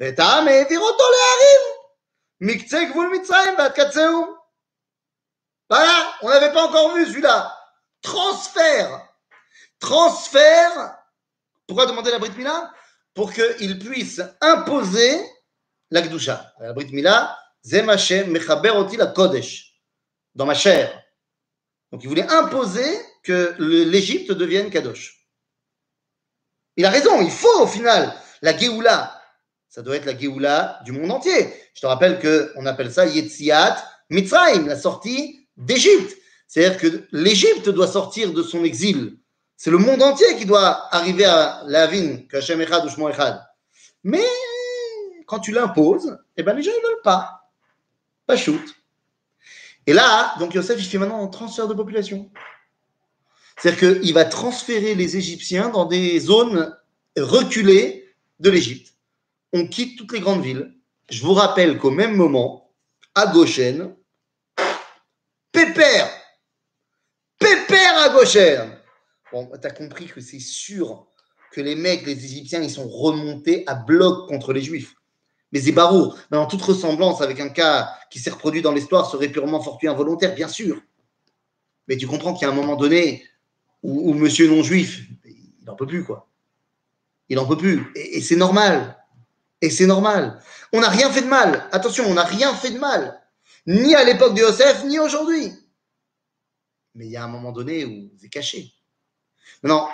[0.00, 1.80] ואת העם העביר אותו להרים
[2.40, 4.40] מקצה גבול מצרים ועד קצהו.
[5.70, 7.56] Voilà, on n'avait pas encore vu celui-là.
[8.02, 9.06] Transfert.
[9.78, 10.96] Transfert.
[11.66, 12.72] Pourquoi demander la Brit Mila
[13.14, 15.24] Pour qu'il puisse imposer
[15.92, 16.52] la Gdusha.
[16.58, 19.63] La Brit Mila, Zemashem Mechaber Oti la Kodesh.
[20.35, 21.01] Dans ma chair.
[21.91, 25.25] Donc il voulait imposer que l'Égypte devienne Kadosh.
[26.77, 29.21] Il a raison, il faut au final la Géoula.
[29.69, 31.53] Ça doit être la Géoula du monde entier.
[31.73, 36.17] Je te rappelle qu'on appelle ça Yetziat Mitzrayim, la sortie d'Égypte.
[36.47, 39.17] C'est-à-dire que l'Égypte doit sortir de son exil.
[39.57, 43.41] C'est le monde entier qui doit arriver à la vigne, Kachem Echad ou Echad.
[44.03, 44.25] Mais
[45.27, 47.49] quand tu l'imposes, eh ben les gens ne veulent pas.
[48.27, 48.61] Pas shoot.
[49.87, 52.29] Et là, donc Yosef, il fait maintenant un transfert de population.
[53.57, 56.75] C'est-à-dire qu'il va transférer les Égyptiens dans des zones
[57.17, 58.95] reculées de l'Égypte.
[59.53, 60.73] On quitte toutes les grandes villes.
[61.09, 62.73] Je vous rappelle qu'au même moment,
[63.13, 63.95] à Goshen,
[65.51, 66.09] Pépère,
[67.39, 68.77] Pépère à Goshen.
[69.31, 71.07] Bon, tu as compris que c'est sûr
[71.51, 74.95] que les mecs, les Égyptiens, ils sont remontés à bloc contre les Juifs.
[75.55, 79.61] Mais Zébarou, dans toute ressemblance avec un cas qui s'est reproduit dans l'histoire, serait purement
[79.61, 80.81] fortuit involontaire, bien sûr.
[81.87, 83.23] Mais tu comprends qu'il y a un moment donné
[83.81, 86.27] où, monsieur non-juif, il n'en peut plus, quoi.
[87.29, 87.89] Il n'en peut plus.
[87.95, 88.97] Et, c'est normal.
[89.61, 90.41] Et c'est normal.
[90.73, 91.69] On n'a rien fait de mal.
[91.71, 93.17] Attention, on n'a rien fait de mal.
[93.65, 95.53] Ni à l'époque de Yosef, ni aujourd'hui.
[96.95, 98.73] Mais il y a un moment donné où c'est caché.
[99.63, 99.87] Non,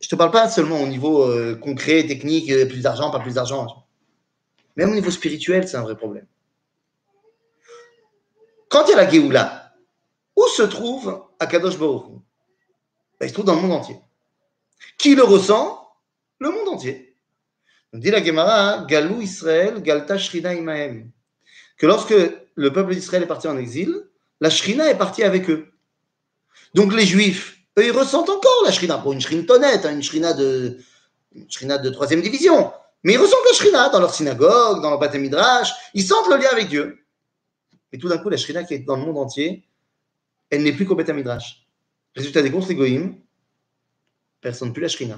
[0.00, 3.18] je ne te parle pas seulement au niveau euh, concret, technique, euh, plus d'argent, pas
[3.18, 3.89] plus d'argent.
[4.80, 6.24] Même au niveau spirituel, c'est un vrai problème.
[8.70, 9.74] Quand il y a la Géoula,
[10.34, 12.06] où se trouve Akadosh Baruch
[13.18, 13.96] ben, Il se trouve dans le monde entier.
[14.96, 15.86] Qui le ressent?
[16.38, 17.14] Le monde entier.
[17.92, 21.10] On dit la Gemara, Galou Israël, Galta Shrina Imahem.
[21.76, 22.14] Que lorsque
[22.54, 24.08] le peuple d'Israël est parti en exil,
[24.40, 25.74] la Shrina est partie avec eux.
[26.72, 28.96] Donc les Juifs, eux, ils ressentent encore la Shrina.
[28.96, 30.00] Pour une Shrintonnette, hein, une
[30.38, 30.78] de,
[31.34, 32.72] une Shrina de troisième division.
[33.02, 35.72] Mais ils ressentent la Shrina dans leur synagogue, dans leur bâtiment Midrash.
[35.94, 36.98] Ils sentent le lien avec Dieu.
[37.92, 39.64] Et tout d'un coup, la Shrina qui est dans le monde entier,
[40.50, 41.66] elle n'est plus qu'au bâtiment Midrash.
[42.14, 43.16] Résultat des courses, les Goïm,
[44.40, 45.16] personne plus la Shrina.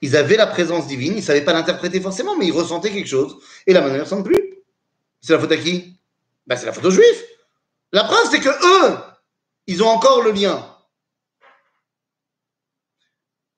[0.00, 3.08] Ils avaient la présence divine, ils ne savaient pas l'interpréter forcément, mais ils ressentaient quelque
[3.08, 3.36] chose.
[3.66, 4.58] Et là, maintenant, ils ne ressentent plus.
[5.20, 5.96] C'est la faute à qui?
[6.46, 7.24] Ben, C'est la faute aux Juifs.
[7.92, 8.96] La preuve, c'est que eux,
[9.66, 10.71] ils ont encore le lien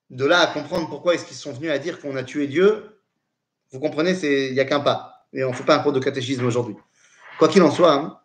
[0.09, 2.99] de là à comprendre pourquoi est-ce qu'ils sont venus à dire qu'on a tué Dieu,
[3.71, 5.27] vous comprenez, il n'y a qu'un pas.
[5.33, 6.75] Et on ne fait pas un cours de catéchisme aujourd'hui.
[7.39, 8.19] Quoi qu'il en soit, hein,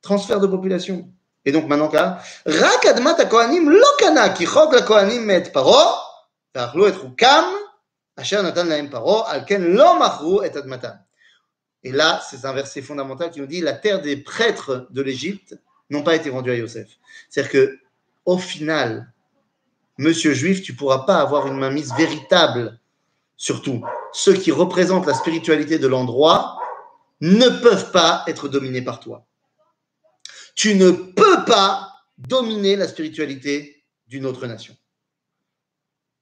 [0.00, 1.10] transfert de population.
[1.44, 5.74] Et donc maintenant là, Rakadmat Kohanim lokana ki chog la Kohanim met paro,
[6.52, 7.44] tachlu et hukam,
[8.16, 10.94] asher natan paro, alken lo et admatan.
[11.84, 15.58] Et là, c'est un verset fondamental qui nous dit la terre des prêtres de l'Égypte
[15.90, 16.88] n'ont pas été vendue à Yosef.
[17.28, 17.78] C'est-à-dire que
[18.24, 19.12] au final,
[20.02, 22.78] monsieur juif, tu ne pourras pas avoir une mainmise véritable.
[23.36, 26.58] Surtout, ceux qui représentent la spiritualité de l'endroit
[27.20, 29.26] ne peuvent pas être dominés par toi.
[30.54, 31.88] Tu ne peux pas
[32.18, 34.76] dominer la spiritualité d'une autre nation.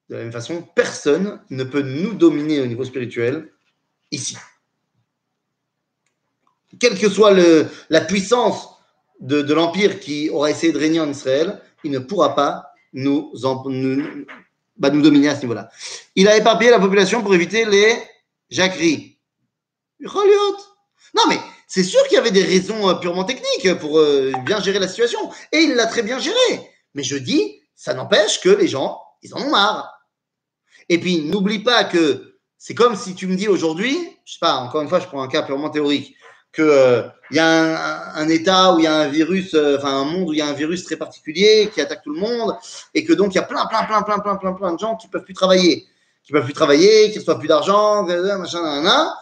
[0.09, 3.53] De la même façon, personne ne peut nous dominer au niveau spirituel
[4.11, 4.37] ici
[6.79, 7.37] quelle que soit
[7.91, 8.69] la puissance
[9.21, 13.33] de l'Empire qui aura essayé de régner en Israël, il ne pourra pas nous,
[13.67, 14.25] nous,
[14.77, 15.71] bah, nous dominer à ce niveau-là.
[16.17, 17.97] Il a éparpillé la population pour éviter les
[18.51, 19.19] jacqueries.
[20.01, 24.61] Non, mais c'est sûr qu'il y avait des raisons euh, purement techniques pour euh, bien
[24.61, 25.31] gérer la situation.
[25.53, 26.71] Et il l'a très bien géré.
[26.95, 30.01] Mais je dis, ça n'empêche que les gens, ils en ont marre.
[30.89, 34.57] Et puis, n'oublie pas que c'est comme si tu me dis aujourd'hui, je sais pas,
[34.57, 36.15] encore une fois, je prends un cas purement théorique,
[36.53, 40.05] qu'il euh, y a un, État où il y a un virus, euh, enfin un
[40.05, 42.57] monde où il y a un virus très particulier qui attaque tout le monde,
[42.95, 44.97] et que donc il y a plein, plein, plein, plein, plein, plein, plein de gens
[44.97, 45.87] qui peuvent plus travailler,
[46.25, 49.13] qui peuvent plus travailler, qui reçoivent plus d'argent, machin, machin,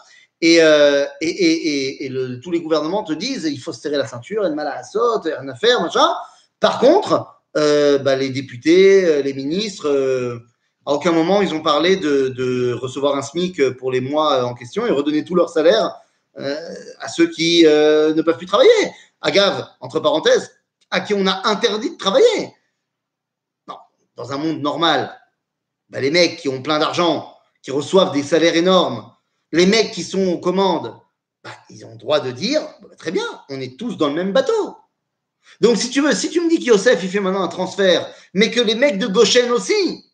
[0.41, 3.99] et, euh, et, et, et le, tous les gouvernements te disent il faut se serrer
[3.99, 6.09] la ceinture, et le mal à la saute, rien à faire, machin.
[6.61, 7.27] Par contre,
[7.59, 10.41] euh, bah, les députés, les ministres,
[10.87, 14.87] à aucun moment ils ont parlé de, recevoir un SMIC pour les mois en question
[14.87, 15.95] et redonner tout leur salaire
[16.99, 18.93] à ceux qui euh, ne peuvent plus travailler.
[19.21, 20.51] Agave, entre parenthèses,
[20.91, 22.55] à qui on a interdit de travailler.
[23.67, 23.77] Non,
[24.17, 25.19] dans un monde normal,
[25.89, 29.13] bah, les mecs qui ont plein d'argent, qui reçoivent des salaires énormes,
[29.53, 30.95] les mecs qui sont aux commandes,
[31.43, 34.15] bah, ils ont le droit de dire bah, très bien, on est tous dans le
[34.15, 34.77] même bateau.
[35.61, 38.51] Donc, si tu veux, si tu me dis qu'Yosef, il fait maintenant un transfert, mais
[38.51, 40.05] que les mecs de Goshen aussi,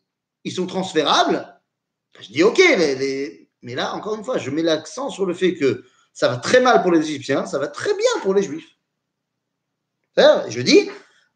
[0.43, 1.61] ils sont transférables,
[2.21, 2.61] je dis OK,
[3.61, 5.83] mais là, encore une fois, je mets l'accent sur le fait que
[6.15, 8.71] ça va très mal pour les Égyptiens, ça va très bien pour les Juifs.
[10.17, 10.89] Je dis,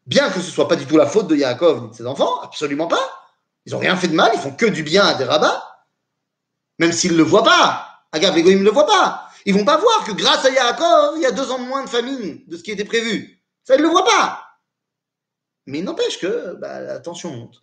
[0.06, 2.06] bien que ce ne soit pas du tout la faute de Yaakov ni de ses
[2.06, 3.28] enfants, absolument pas.
[3.66, 5.62] Ils n'ont rien fait de mal, ils font que du bien à des rabbins,
[6.78, 7.86] même s'ils ne le voient pas.
[8.10, 9.28] Agave, les ne le voient pas.
[9.44, 11.84] Ils vont pas voir que grâce à Yaakov, il y a deux ans de moins
[11.84, 13.38] de famine de ce qui était prévu.
[13.64, 14.46] Ça, ils ne le voient pas.
[15.66, 17.62] Mais il n'empêche que bah, la tension monte.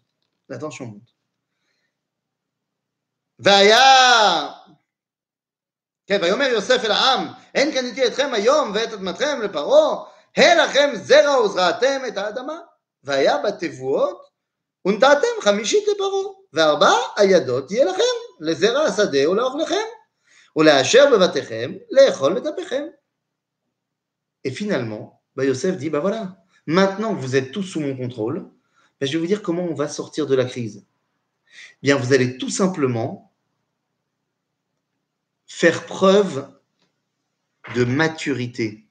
[0.49, 1.15] La tension monte.
[3.39, 4.66] Vaya
[6.07, 10.05] כן, ויאמר יוסף אל העם, אין קניתי אתכם היום ואת אדמתכם לפרעה,
[10.37, 12.59] הלכם זרע וזרעתם את האדמה.
[13.05, 14.22] והיה בתבואות,
[14.85, 18.03] ונתתם חמישית לפרעה, וארבע הידות יהיה לכם,
[18.41, 19.85] לזרע השדה ולאוכלכם,
[20.57, 22.85] ולאשר בבתיכם, לאכול מטפכם.
[24.45, 28.51] Et finalement, bah Yosef dit, bah voilà, maintenant que vous êtes tous sous mon contrôle,
[29.01, 30.85] bah je vais vous dire comment on va sortir de la crise.
[31.83, 33.33] Bien, vous allez tout simplement
[35.48, 36.48] faire preuve
[37.76, 38.86] de maturité.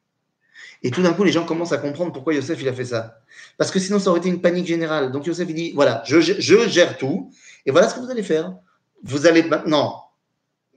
[0.82, 3.20] Et tout d'un coup, les gens commencent à comprendre pourquoi Yosef il a fait ça.
[3.58, 5.12] Parce que sinon, ça aurait été une panique générale.
[5.12, 7.30] Donc Yosef il dit voilà, je, je gère tout,
[7.64, 8.54] et voilà ce que vous allez faire.
[9.02, 10.10] Vous allez maintenant,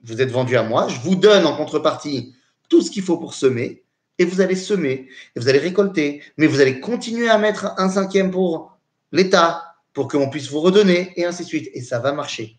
[0.04, 2.36] vous êtes vendu à moi, je vous donne en contrepartie
[2.70, 3.84] tout ce qu'il faut pour semer,
[4.18, 7.90] et vous allez semer, et vous allez récolter, mais vous allez continuer à mettre un
[7.90, 8.78] cinquième pour
[9.12, 11.70] l'État, pour qu'on puisse vous redonner, et ainsi de suite.
[11.74, 12.58] Et ça va marcher.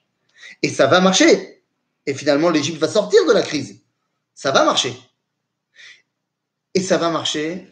[0.63, 1.60] Et ça va marcher.
[2.07, 3.81] Et finalement, l'Égypte va sortir de la crise.
[4.35, 4.97] Ça va marcher.
[6.75, 7.67] Et ça va marcher.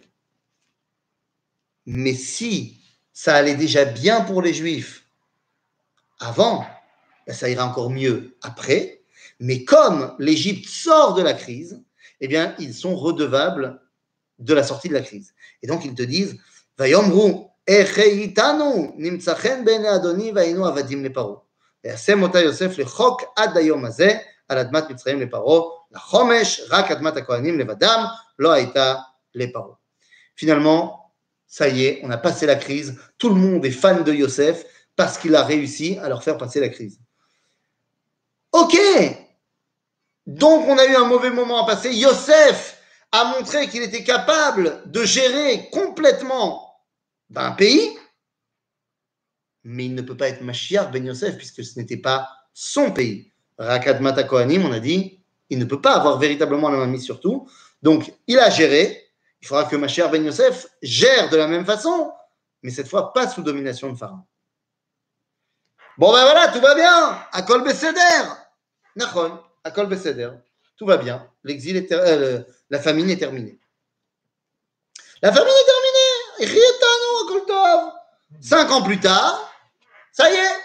[1.86, 2.78] Mais si
[3.12, 5.06] ça allait déjà bien pour les Juifs
[6.20, 6.66] avant,
[7.26, 9.02] ben, ça ira encore mieux après.
[9.40, 11.82] Mais comme l'Égypte sort de la crise,
[12.20, 13.80] eh bien, ils sont redevables
[14.38, 15.34] de la sortie de la crise.
[15.62, 16.38] Et donc, ils te disent,
[16.76, 17.48] Vayomru,
[18.96, 21.47] nimtsachen bene adoni vainu avadim le paro.
[21.83, 24.17] וישם אותה יוסף לחוק עד היום הזה,
[24.49, 25.61] על אדמת מצרים לפרעה,
[25.91, 28.05] לחומש, רק אדמת הכהנים לבדם,
[28.39, 28.95] לא הייתה
[29.35, 29.75] לפרעה.
[30.35, 31.03] Finalement,
[31.47, 34.65] ça y est, on a passé la crise, tout le monde est fan de Yosef
[34.95, 36.99] parce qu'il a réussi à leur faire passer la crise.
[38.51, 38.75] Ok
[40.25, 42.79] Donc on a eu un mauvais moment à passer, Yosef
[43.11, 46.73] a montré qu'il était capable de gérer complètement
[47.35, 47.95] un pays,
[49.70, 53.30] mais il ne peut pas être Mashiach Ben Yosef puisque ce n'était pas son pays.
[53.58, 57.04] Rakat Mata Kohanim, on a dit, il ne peut pas avoir véritablement la main mise
[57.04, 57.46] sur tout.
[57.82, 59.10] Donc, il a géré.
[59.42, 62.10] Il faudra que ma chère Ben Yosef gère de la même façon,
[62.62, 64.24] mais cette fois pas sous domination de Pharaon.
[65.98, 67.18] Bon, ben voilà, tout va bien.
[67.30, 68.24] À Kol Besséder.
[68.96, 70.30] Nachon, à Kol Besséder.
[70.78, 71.28] Tout va bien.
[71.44, 72.40] L'exil est euh,
[72.70, 73.58] la famine est terminée.
[75.20, 76.68] La famine est terminée.
[78.40, 79.47] Cinq ans plus tard,
[80.18, 80.60] ça y est,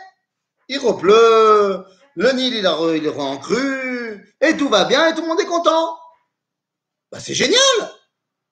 [0.69, 1.85] il repleut,
[2.15, 5.45] le Nil il, est en crue, et tout va bien, et tout le monde est
[5.45, 5.95] content.
[7.11, 7.59] Bah, c'est génial.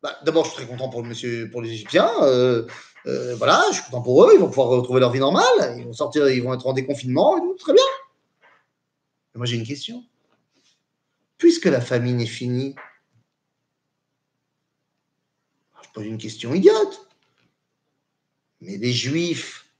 [0.04, 2.12] Bah, D'abord, je suis très content pour, monsieur, pour les Égyptiens.
[2.22, 2.68] Euh,
[3.08, 5.86] euh, voilà, je suis content pour eux, ils vont pouvoir retrouver leur vie normale, ils
[5.86, 7.84] vont sortir, ils vont être en déconfinement, et tout, très bien.
[9.34, 10.06] Mais moi, j'ai une question.
[11.40, 12.76] Puisque la famine est finie,
[15.82, 17.08] je pose une question idiote.
[18.60, 19.71] Mais les Juifs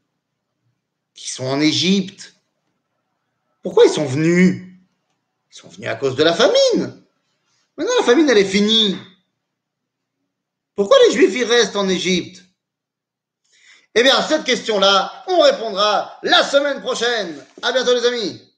[1.14, 2.36] qui sont en Égypte,
[3.62, 4.64] pourquoi ils sont venus?
[5.52, 7.04] Ils sont venus à cause de la famine.
[7.78, 8.98] Maintenant, la famine, elle est finie.
[10.76, 12.44] Pourquoi les Juifs, y restent en Égypte?
[13.94, 17.46] Eh bien, à cette question-là, on répondra la semaine prochaine.
[17.62, 18.51] À bientôt, les amis.